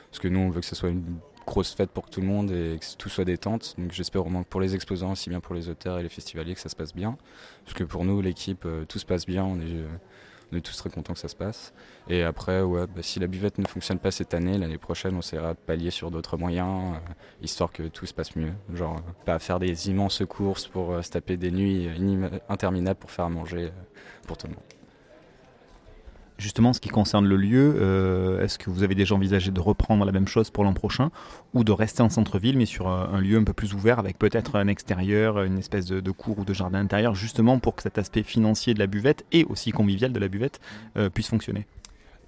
[0.10, 2.52] Parce que nous, on veut que ce soit une grosse fête pour tout le monde
[2.52, 3.76] et que tout soit détente.
[3.78, 6.54] Donc j'espère vraiment que pour les exposants, aussi bien pour les auteurs et les festivaliers,
[6.54, 7.18] que ça se passe bien.
[7.66, 9.58] Parce que pour nous, l'équipe, tout se passe bien.
[10.54, 11.74] On est tous très contents que ça se passe.
[12.08, 15.20] Et après, ouais, bah, si la buvette ne fonctionne pas cette année, l'année prochaine, on
[15.20, 18.54] essaiera pallier sur d'autres moyens, euh, histoire que tout se passe mieux.
[18.74, 21.89] Genre, euh, pas faire des immenses courses pour euh, se taper des nuits
[22.49, 23.72] interminables pour faire manger
[24.28, 24.73] pour tout le monde.
[26.38, 30.04] Justement, ce qui concerne le lieu, euh, est-ce que vous avez déjà envisagé de reprendre
[30.04, 31.12] la même chose pour l'an prochain
[31.54, 34.56] ou de rester en centre-ville mais sur un, lieu un peu plus ouvert avec peut-être
[34.56, 38.24] un extérieur, une espèce de, cour ou de jardin intérieur, justement pour que cet aspect
[38.24, 40.60] financier de la buvette et aussi convivial de la buvette
[40.98, 41.68] euh, puisse fonctionner?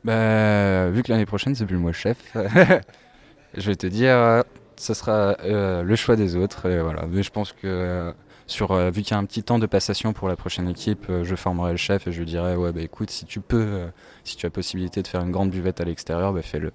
[0.03, 2.17] Bah, Vu que l'année prochaine, c'est plus moi chef,
[3.57, 4.43] je vais te dire,
[4.77, 6.69] ce sera euh, le choix des autres.
[6.69, 7.05] Et voilà.
[7.09, 8.13] Mais je pense que
[8.47, 11.07] sur euh, vu qu'il y a un petit temps de passation pour la prochaine équipe,
[11.09, 13.57] euh, je formerai le chef et je lui dirai ouais bah écoute si tu peux,
[13.57, 13.87] euh,
[14.23, 16.71] si tu as possibilité de faire une grande buvette à l'extérieur, bah fais-le.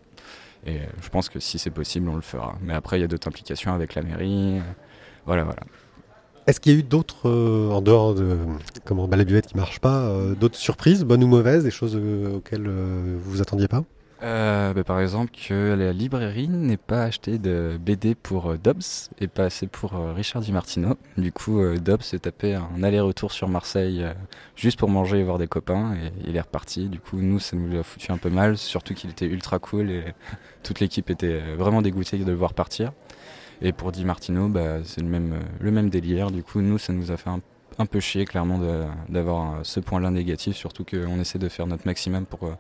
[0.67, 2.55] Et je pense que si c'est possible, on le fera.
[2.61, 4.61] Mais après il y a d'autres implications avec la mairie,
[5.27, 5.61] voilà voilà.
[6.47, 8.39] Est-ce qu'il y a eu d'autres, en dehors de
[8.85, 12.69] comment, bah, la buvette qui marche pas, d'autres surprises, bonnes ou mauvaises, des choses auxquelles
[12.69, 13.85] vous vous attendiez pas?
[14.23, 19.11] Euh, bah, par exemple, que la librairie n'ait pas acheté de BD pour euh, Dobbs
[19.19, 20.97] et pas assez pour euh, Richard Di Martino.
[21.17, 24.05] Du coup, Dobbs s'est tapé un aller-retour sur Marseille
[24.57, 26.89] juste pour manger et voir des copains et il est reparti.
[26.89, 29.91] Du coup, nous, ça nous a foutu un peu mal, surtout qu'il était ultra cool
[29.91, 30.05] et
[30.63, 32.93] toute l'équipe était vraiment dégoûtée de le voir partir.
[33.63, 36.31] Et pour Di Martino, bah, c'est le même, le même délire.
[36.31, 37.41] Du coup, nous, ça nous a fait un,
[37.79, 38.59] un peu chier clairement
[39.09, 42.51] d'avoir ce point-là négatif, surtout qu'on essaie de faire notre maximum pour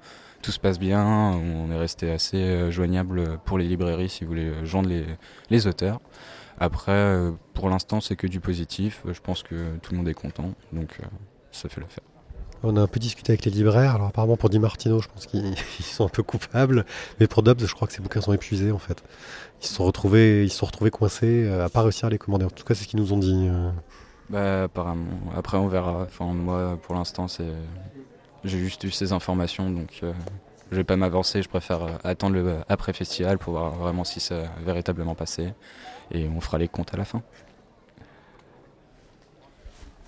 [0.42, 1.04] tout se passe bien.
[1.04, 5.04] On est resté assez euh, joignable pour les librairies si vous voulez euh, joindre les,
[5.50, 6.00] les auteurs.
[6.58, 9.02] Après, euh, pour l'instant, c'est que du positif.
[9.10, 10.98] Je pense que tout le monde est content, donc
[11.52, 12.04] ça fait l'affaire.
[12.62, 13.94] On a un peu discuté avec les libraires.
[13.94, 16.84] Alors apparemment pour Di Martino, je pense qu'ils sont un peu coupables,
[17.18, 19.02] mais pour Dobbs, je crois que ces bouquins sont épuisés en fait.
[19.62, 22.44] Ils se sont retrouvés, ils se sont retrouvés coincés, à pas réussir à les commander.
[22.44, 23.48] En tout cas, c'est ce qu'ils nous ont dit.
[24.28, 25.06] Bah apparemment.
[25.34, 26.02] Après, on verra.
[26.02, 27.52] Enfin moi, pour l'instant, c'est
[28.44, 30.12] j'ai juste eu ces informations, donc euh,
[30.70, 31.42] je vais pas m'avancer.
[31.42, 35.52] Je préfère euh, attendre le après-festival pour voir vraiment si ça a véritablement passé.
[36.12, 37.22] Et on fera les comptes à la fin.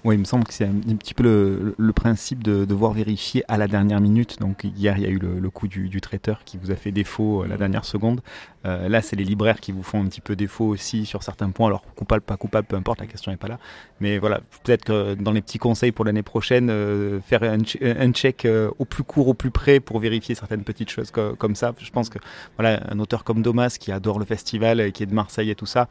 [0.05, 3.57] Oui, il me semble que c'est un, petit peu le, principe de devoir vérifier à
[3.57, 4.41] la dernière minute.
[4.41, 7.45] Donc hier, il y a eu le, coup du, traiteur qui vous a fait défaut
[7.45, 8.21] euh, la dernière seconde.
[8.67, 11.51] Euh, là, c'est les libraires qui vous font un petit peu défaut aussi sur certains
[11.51, 11.69] points.
[11.69, 13.61] Alors coupable, pas coupable, peu importe, la question n'est pas là.
[14.01, 18.49] Mais voilà, peut-être que dans les petits conseils pour l'année prochaine, euh, faire un, check
[18.79, 21.75] au plus court, au plus près pour vérifier certaines petites choses comme ça.
[21.79, 22.19] Je pense que
[22.59, 25.67] voilà, un auteur comme Domas qui adore le festival, qui est de Marseille et tout
[25.67, 25.89] ça.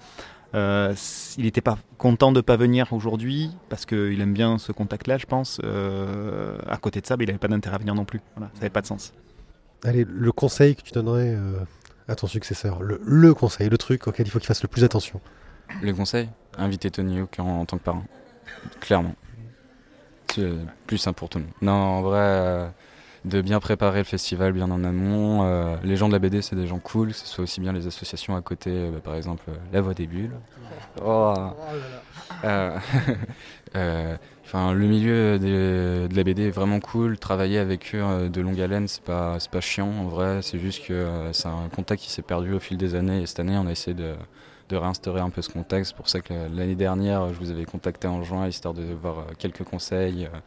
[0.53, 0.93] Euh,
[1.37, 5.17] il n'était pas content de ne pas venir aujourd'hui parce qu'il aime bien ce contact-là,
[5.17, 5.61] je pense.
[5.63, 8.19] Euh, à côté de ça, il n'avait pas d'intérêt à venir non plus.
[8.37, 9.13] ça n'avait pas de sens.
[9.83, 11.53] Allez, le conseil que tu donnerais euh,
[12.07, 15.21] à ton successeur, le, conseil, le truc auquel il faut qu'il fasse le plus attention.
[15.81, 18.03] Le conseil Inviter Tony Hawk en, en, tant que parent.
[18.81, 19.15] Clairement.
[20.33, 20.51] C'est
[20.85, 21.53] plus simple pour tout le monde.
[21.61, 22.71] Non, en vrai
[23.25, 25.43] de bien préparer le festival bien en amont.
[25.43, 27.71] Euh, les gens de la BD, c'est des gens cool, que ce soit aussi bien
[27.71, 30.35] les associations à côté, euh, par exemple euh, La Voix des Bulles.
[31.03, 31.33] Oh.
[34.43, 37.17] Enfin, le milieu de, la BD est vraiment cool.
[37.17, 40.41] Travailler avec eux de longue haleine, c'est pas, pas chiant en vrai.
[40.41, 43.21] C'est juste que c'est un contact qui s'est perdu au fil des années.
[43.21, 44.13] Et cette année, on a essayé de,
[44.71, 45.91] de réinstaurer un peu ce contexte.
[45.91, 49.25] C'est pour ça que l'année dernière, je vous avais contacté en juin, histoire de voir
[49.37, 50.25] quelques conseils.
[50.25, 50.39] Euh,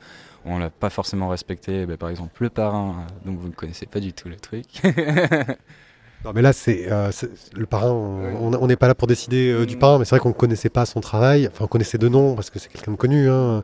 [0.45, 1.86] on l'a pas forcément respecté.
[1.86, 4.66] Bah, par exemple, le parrain, euh, donc vous ne connaissez pas du tout le truc.
[6.25, 7.11] Non, mais là, c'est euh,
[7.55, 7.91] le parrain.
[7.91, 10.70] On n'est pas là pour décider euh, du parrain, mais c'est vrai qu'on ne connaissait
[10.70, 11.47] pas son travail.
[11.53, 13.29] Enfin, on connaissait de nom parce que c'est quelqu'un de connu.
[13.29, 13.62] hein.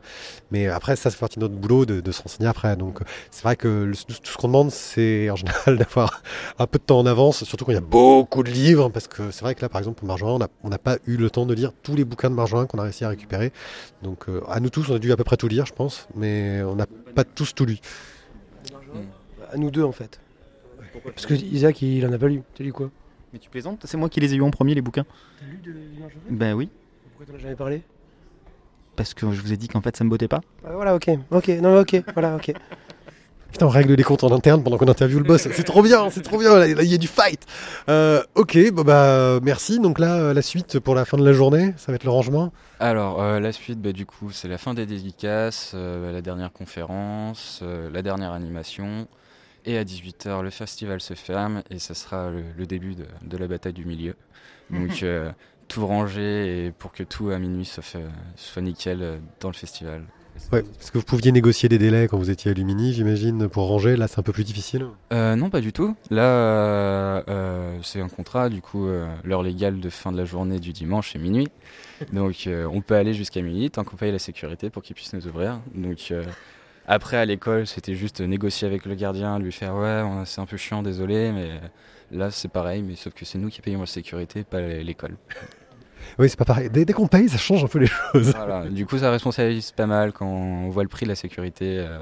[0.51, 2.75] Mais après, ça, c'est partie de notre boulot de, de se renseigner après.
[2.75, 2.99] Donc,
[3.31, 6.21] c'est vrai que le- tout ce qu'on demande, c'est en général d'avoir
[6.59, 8.89] un peu de temps en avance, surtout quand il y a beaucoup de livres.
[8.89, 10.97] Parce que c'est vrai que là, par exemple, pour Marjoin, on n'a on n'a pas
[11.07, 13.51] eu le temps de lire tous les bouquins de Marjoin qu'on a réussi à récupérer.
[14.03, 16.07] Donc, euh, à nous tous, on a dû à peu près tout lire, je pense.
[16.15, 16.85] Mais on n'a
[17.15, 17.79] pas tous tout lu.
[19.51, 20.19] À nous deux en fait.
[21.03, 22.41] Parce que Isaac il en a pas lu.
[22.55, 22.89] T'as lu quoi
[23.33, 25.05] Mais tu plaisantes C'est moi qui les ai eu en premier, les bouquins.
[25.39, 26.69] T'as lu de Marjorie Ben oui,
[27.17, 27.81] Pourquoi t'en as jamais parlé?
[28.95, 30.41] Parce que je vous ai dit qu'en fait ça me bottait pas.
[30.65, 32.53] Ah, Voilà, ok, ok, non, ok, voilà, ok.
[33.51, 35.45] Putain, on règle les comptes en interne pendant qu'on interviewe le boss.
[35.51, 36.65] C'est trop bien, c'est trop bien.
[36.65, 37.45] Il y a du fight.
[37.89, 39.79] Euh, ok, bah merci.
[39.81, 42.11] Donc là, euh, la suite pour la fin de la journée, ça va être le
[42.11, 42.53] rangement.
[42.79, 46.53] Alors, euh, la suite, bah, du coup, c'est la fin des dédicaces, euh, la dernière
[46.53, 49.07] conférence, euh, la dernière animation.
[49.65, 53.37] Et à 18h, le festival se ferme et ça sera le, le début de, de
[53.37, 54.15] la bataille du milieu.
[54.71, 55.31] Donc, euh,
[55.67, 58.05] tout ranger et pour que tout à minuit soit, fait-
[58.35, 60.03] soit nickel euh, dans le festival.
[60.53, 60.59] Ouais.
[60.79, 63.97] Est-ce que vous pouviez négocier des délais quand vous étiez à Lumini, j'imagine, pour ranger
[63.97, 64.85] Là, c'est un peu plus difficile.
[65.11, 65.95] Euh, non, pas du tout.
[66.09, 70.25] Là, euh, euh, c'est un contrat, du coup, euh, l'heure légale de fin de la
[70.25, 71.49] journée du dimanche est minuit.
[72.13, 75.13] Donc, euh, on peut aller jusqu'à minuit tant qu'on paye la sécurité pour qu'ils puissent
[75.13, 75.59] nous ouvrir.
[75.75, 76.23] Donc, euh,
[76.93, 80.57] après, à l'école, c'était juste négocier avec le gardien, lui faire Ouais, c'est un peu
[80.57, 81.49] chiant, désolé, mais
[82.11, 85.15] là, c'est pareil, mais sauf que c'est nous qui payons la sécurité, pas l'école.
[86.17, 86.69] Oui, c'est pas pareil.
[86.69, 88.33] Dès, dès qu'on paye, ça change un peu les choses.
[88.35, 88.67] Voilà.
[88.67, 91.77] Du coup, ça responsabilise pas mal quand on voit le prix de la sécurité.
[91.77, 91.99] euh,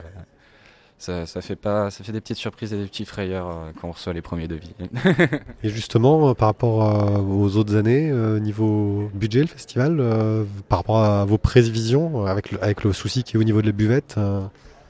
[0.99, 3.87] ça, ça fait pas, ça fait des petites surprises et des petits frayeurs euh, quand
[3.87, 4.75] on reçoit les premiers devis.
[5.63, 8.11] Et justement, euh, par rapport euh, aux autres années,
[8.41, 10.03] niveau budget, le festival,
[10.67, 13.67] par rapport à vos prévisions, avec le, avec le souci qui est au niveau de
[13.67, 14.17] la buvette,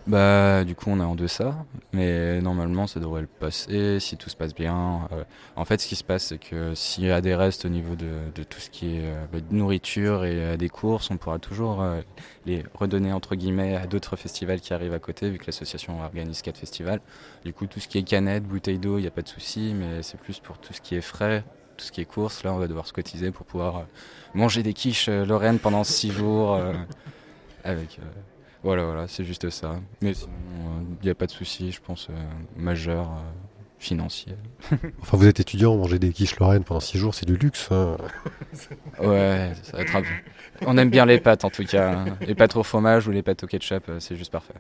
[0.10, 1.54] Bah, du coup, on est en deçà,
[1.94, 5.08] mais normalement, ça devrait le passer si tout se passe bien.
[5.12, 5.24] Euh,
[5.56, 7.96] en fait, ce qui se passe, c'est que s'il y a des restes au niveau
[7.96, 8.08] de,
[8.44, 11.86] tout ce qui est euh, bah, nourriture et euh, des courses, on pourra toujours
[12.48, 16.42] les redonner entre guillemets à d'autres festivals qui arrivent à côté, vu que l'association organise
[16.42, 17.02] quatre festivals.
[17.46, 19.76] Du coup, tout ce qui est canettes, bouteilles d'eau, il n'y a pas de souci,
[19.76, 21.44] mais c'est plus pour tout ce qui est frais.
[21.78, 23.86] Tout ce qui est course, là on va devoir se cotiser pour pouvoir
[24.34, 26.60] manger des quiches Lorraine pendant six jours.
[27.64, 28.00] avec,
[28.64, 29.76] voilà, voilà, c'est juste ça.
[30.02, 30.32] Mais sinon,
[31.02, 32.14] il n'y a pas de souci, je pense, euh,
[32.58, 33.20] majeur, euh,
[33.80, 34.34] financier.
[35.02, 37.70] enfin vous êtes étudiant, manger des quiches Lorraine pendant 6 jours, c'est du luxe.
[37.72, 37.96] hein.
[39.02, 40.08] Ouais, ça va être un peu-
[40.66, 41.92] On aime bien les pâtes en tout cas.
[42.00, 42.06] hein.
[42.28, 44.54] Les pâtes au fromage ou les pâtes au ketchup, euh, c'est juste parfait.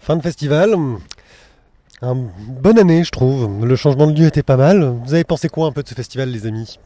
[0.00, 0.74] Fin de festival.
[2.02, 3.64] Un bonne année, je trouve.
[3.64, 4.84] Le changement de lieu était pas mal.
[5.04, 6.78] Vous avez pensé quoi un peu de ce festival, les amis?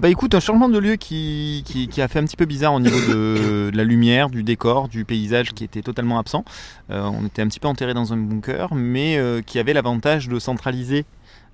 [0.00, 2.72] Bah écoute, un changement de lieu qui, qui, qui a fait un petit peu bizarre
[2.72, 6.42] au niveau de, de la lumière, du décor, du paysage qui était totalement absent.
[6.90, 10.28] Euh, on était un petit peu enterré dans un bunker, mais euh, qui avait l'avantage
[10.28, 11.04] de centraliser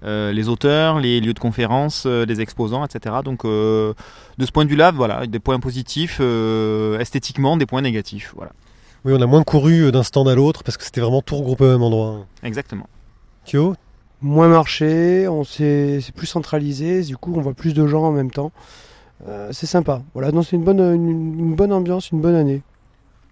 [0.05, 3.17] euh, les auteurs, les lieux de conférence, euh, les exposants, etc.
[3.25, 3.95] Donc euh,
[4.39, 6.21] de ce point de vue-là, voilà, des points positifs,
[7.01, 8.33] esthétiquement, des points négatifs.
[8.37, 8.53] Voilà,
[9.05, 11.65] Oui, on a moins couru d'un stand à l'autre parce que c'était vraiment tout regroupé
[11.65, 12.27] au même endroit.
[12.45, 12.89] exactement.
[13.45, 13.75] Thio
[14.23, 18.31] Moins marché, on c'est plus centralisé, du coup on voit plus de gens en même
[18.31, 18.51] temps.
[19.29, 20.03] Euh, c'est sympa.
[20.14, 22.62] Voilà, non, c'est une bonne, une, une bonne ambiance, une bonne année.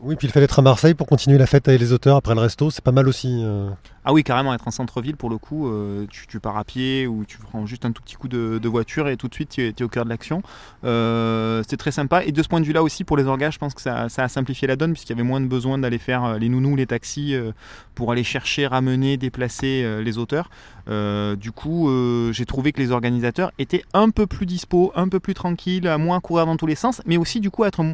[0.00, 2.34] Oui, puis il fallait être à Marseille pour continuer la fête avec les auteurs après
[2.34, 2.70] le resto.
[2.70, 3.40] C'est pas mal aussi.
[3.42, 3.70] euh.
[4.06, 7.24] Ah oui, carrément, être en centre-ville, pour le coup, euh, tu, pars à pied ou
[7.24, 9.82] tu prends juste un tout petit coup de, voiture et tout de suite tu es,
[9.82, 10.42] au cœur de l'action.
[10.84, 12.22] Euh, c'est très sympa.
[12.22, 14.28] Et de ce point de vue-là aussi, pour les orgas, je pense que ça, a
[14.28, 16.86] simplifié la donne puisqu'il y avait moins de besoin d'aller faire euh, les nounous, les
[16.86, 17.52] taxis euh,
[17.94, 20.50] pour aller chercher, ramener, déplacer les auteurs.
[20.86, 21.88] Du coup,
[22.32, 25.96] j'ai trouvé que les organisateurs étaient un peu plus dispo, un peu plus tranquilles, à
[25.96, 27.84] moins courir dans tous les sens, mais aussi du coup à être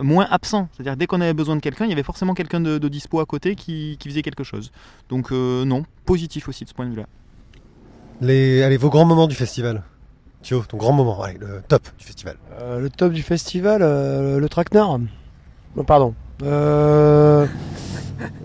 [0.00, 0.68] moins absent.
[0.72, 3.26] C'est-à-dire dès qu'on avait besoin de quelqu'un, il y avait forcément quelqu'un de, dispo à
[3.26, 4.70] côté qui faisait quelque chose.
[5.08, 7.06] Donc euh, non, positif aussi de ce point de vue-là.
[8.20, 9.82] Les, allez, vos grands moments du festival.
[10.42, 12.36] Thio, ton grand moment, allez, le top du festival.
[12.60, 14.98] Euh, le top du festival, euh, le traquenard.
[15.86, 16.14] Pardon.
[16.42, 17.46] Euh,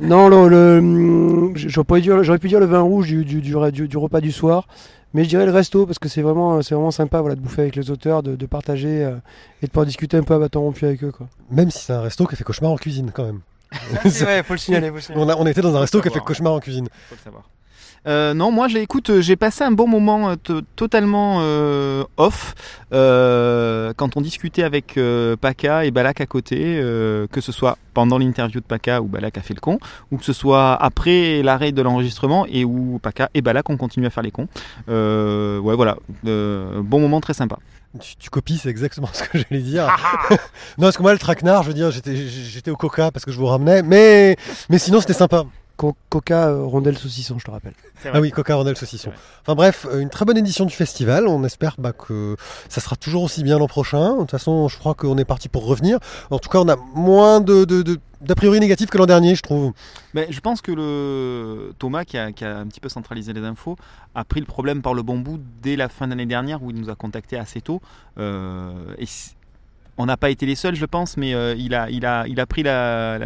[0.02, 3.54] non, le, le- j'aurais pu dire, j'aurais pu dire le vin rouge du, du, du,
[3.72, 4.68] du- du repas du soir,
[5.14, 7.64] mais je dirais le resto parce que c'est vraiment, c'est vraiment sympa, voilà, de bouffer
[7.64, 9.16] avec les auteurs, de, de partager euh,
[9.62, 11.28] et de pouvoir discuter un peu à bâton rompu avec eux, quoi.
[11.52, 13.42] Même si c'est un resto qui a fait cauchemar en cuisine quand même.
[14.04, 15.24] c'est vrai, faut le signaler, faut le signaler.
[15.26, 16.88] On, a, on était dans un resto qui a fait cauchemar en cuisine.
[17.10, 17.44] Faut le savoir.
[18.08, 22.06] Euh, non, moi, j'ai, écoute, euh, j'ai passé un bon moment euh, to- totalement euh,
[22.16, 22.56] off
[22.94, 27.78] euh, quand on discutait avec euh, Paca et Balak à côté, euh, que ce soit
[27.94, 29.80] pendant l'interview de Paca où Balak a fait le con,
[30.12, 34.08] ou que ce soit après l'arrêt de l'enregistrement et où Paca et Balak ont continué
[34.08, 34.48] à faire les cons.
[34.88, 37.58] Euh, ouais, voilà, Euh, bon moment très sympa.
[38.00, 39.88] Tu, tu copies, c'est exactement ce que j'allais dire.
[40.78, 43.32] non, parce que moi, le traquenard, je veux dire, j'étais, j'étais au coca parce que
[43.32, 44.36] je vous ramenais, mais,
[44.70, 45.46] mais sinon, c'était sympa.
[45.80, 47.72] Co- Coca, euh, rondelle, saucisson, je te rappelle.
[48.04, 49.12] Ah oui, Coca Rondelle Saucisson.
[49.44, 51.26] Enfin bref, euh, une très bonne édition du festival.
[51.26, 52.36] On espère bah, que
[52.68, 54.16] ça sera toujours aussi bien l'an prochain.
[54.16, 56.00] De toute façon, je crois qu'on est parti pour revenir.
[56.32, 59.36] En tout cas, on a moins de, de- de- d'a priori négatifs que l'an dernier,
[59.36, 59.72] je trouve.
[60.14, 63.42] Mais je pense que le Thomas, qui a, qui a un petit peu centralisé les
[63.46, 63.78] infos,
[64.16, 66.76] a pris le problème par le bon bout dès la fin d'année dernière où il
[66.76, 67.82] nous a contacté assez tôt.
[68.18, 69.06] Euh, et
[70.00, 73.20] on n'a pas été les seuls, je pense, mais euh, il, a, pris la,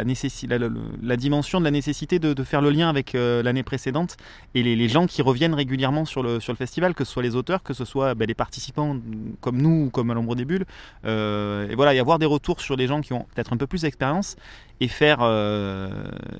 [1.16, 4.16] dimension de la nécessité de, faire le lien avec euh, l'année précédente
[4.56, 7.74] et les, gens qui reviennent régulièrement sur le, festival, que ce soit les auteurs, que
[7.74, 8.96] ce soit ben, les participants
[9.40, 10.64] comme nous ou comme à l'ombre des bulles.
[11.04, 13.68] Euh, et voilà, y avoir des retours sur les gens qui ont peut-être un peu
[13.68, 14.34] plus d'expérience
[14.80, 15.20] et faire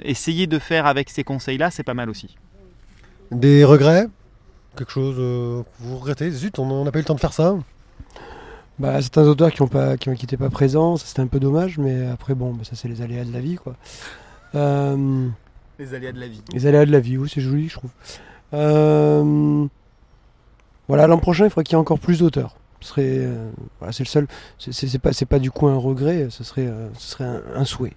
[0.03, 2.35] essayer de faire avec ces conseils-là, c'est pas mal aussi.
[3.31, 4.09] Des regrets?
[4.77, 6.33] Quelque chose que vous regrettez?
[6.33, 7.55] Zut, on n'a pas eu le temps de faire ça.
[8.79, 11.29] Bah, certains auteurs qui ont pas, qui, ont- qui étaient pas présents, ça c'était un
[11.29, 13.77] peu dommage, mais après bon, bah, ça c'est les aléas de la vie quoi.
[14.57, 15.29] Euh,
[15.79, 16.43] Les aléas de la vie.
[16.53, 17.91] les aléas de la vie, oui c'est joli je trouve.
[18.53, 19.65] Euh,
[20.89, 22.57] voilà, l'an prochain il faudrait qu'il y ait encore plus d'auteurs.
[22.85, 24.27] Serait, euh, voilà, c'est le seul.
[24.59, 27.25] C'est- pas, c'est pas du coup un regret, ce serait, euh, serait
[27.57, 27.95] un, souhait.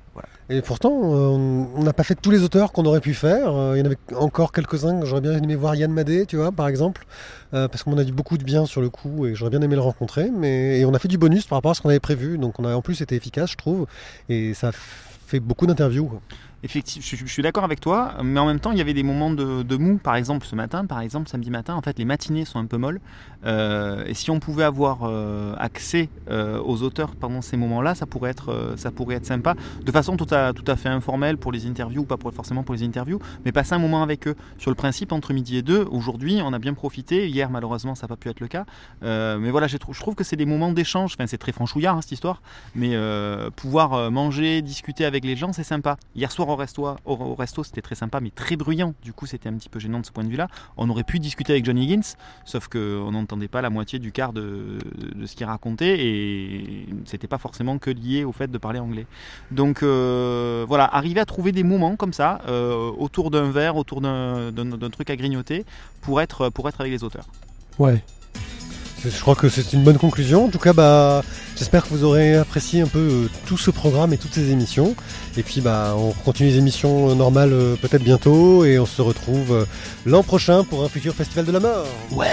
[0.50, 3.50] Et pourtant, euh, on n'a pas fait tous les auteurs qu'on aurait pu faire.
[3.76, 6.54] Il y en avait encore quelques-uns que j'aurais bien aimé voir Yann Madé, tu vois,
[6.54, 7.06] par exemple,
[7.52, 9.82] parce qu'on a dit beaucoup de bien sur le coup et j'aurais bien aimé le
[9.82, 10.32] rencontrer.
[10.34, 12.58] Mais et on a fait du bonus par rapport à ce qu'on avait prévu, donc
[12.58, 13.88] on a en plus été efficace, je trouve,
[14.30, 16.10] et ça fait beaucoup d'interviews.
[16.64, 19.30] Effectivement, je, suis d'accord avec toi, mais en même temps, il y avait des moments
[19.30, 19.98] de, mou.
[19.98, 22.78] Par exemple, ce matin, par exemple, samedi matin, en fait, les matinées sont un peu
[22.78, 23.00] molles.
[23.46, 28.08] Euh, et si on pouvait avoir euh, accès euh, aux auteurs pendant ces moments-là, ça
[28.08, 29.54] pourrait être, ça pourrait être sympa,
[29.84, 32.74] de façon tout à, tout à fait informelle pour les interviews, ou pas forcément pour
[32.74, 34.36] les interviews, mais passer un moment avec eux.
[34.58, 37.30] Sur le principe, entre midi et deux, aujourd'hui, on a bien profité.
[37.30, 38.66] Hier, malheureusement, ça n'a pas pu être le cas.
[39.02, 41.14] Mais voilà, je trouve que c'est des moments d'échange.
[41.14, 42.42] Enfin, c'est très franchouillard hein, cette histoire,
[42.74, 42.98] mais
[43.56, 45.98] pouvoir manger, discuter avec les gens, c'est sympa.
[46.16, 48.94] Hier soir au resto, c'était très sympa, mais très bruyant.
[49.04, 50.48] Du coup, c'était un petit peu gênant de ce point de vue-là.
[50.78, 54.34] On aurait pu discuter avec John Higgins, sauf qu'on n'entendait pas la moitié du quart
[54.34, 54.80] de,
[55.26, 59.06] ce qu'il racontait, et c'était pas forcément que lié au fait de parler anglais.
[59.52, 64.02] Donc euh, voilà, arriver à trouver des moments comme ça, euh, autour d'un verre, autour
[64.02, 65.66] d'un truc à grignoter,
[66.02, 67.26] pour être, pour être avec les auteurs.
[67.80, 68.04] Ouais.
[69.04, 70.46] Je crois que c'est une bonne conclusion.
[70.46, 71.22] En tout cas, bah,
[71.58, 74.96] j'espère que vous aurez apprécié un peu euh, tout ce programme et toutes ces émissions.
[75.36, 78.66] Et puis, bah, on continue les émissions euh, normales euh, peut-être bientôt.
[78.66, 79.66] Et on se retrouve
[80.06, 81.86] l'an prochain pour un futur festival de la mort.
[82.14, 82.26] Euh,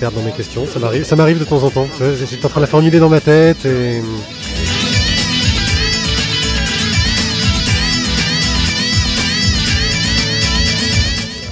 [0.00, 0.66] perdre dans mes questions.
[0.66, 1.86] Ça m'arrive, ça m'arrive de temps en temps.
[2.28, 4.00] J'étais en train de la formuler dans ma tête et.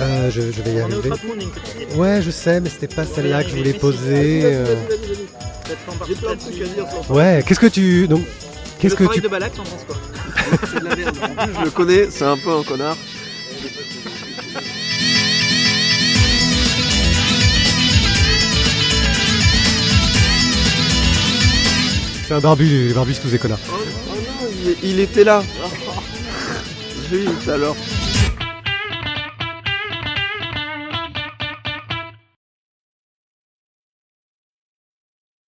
[0.00, 1.10] Euh, je, je vais y arriver.
[1.96, 4.42] Ouais, je sais, mais c'était pas celle-là que je voulais poser.
[4.44, 4.76] euh.
[7.10, 8.06] Ouais, qu'est-ce que tu.
[8.06, 8.22] Donc,
[8.78, 9.20] qu'est-ce que tu.
[9.28, 9.96] Balak, t'en penses quoi
[10.72, 11.16] C'est de la merde.
[11.36, 12.96] En plus, je le connais, c'est un peu un connard.
[22.28, 23.58] C'est un barbu, les barbus tous des connards.
[23.72, 24.50] Oh, non,
[24.82, 25.42] il, il était là.
[27.10, 27.74] Eu tout à l'heure.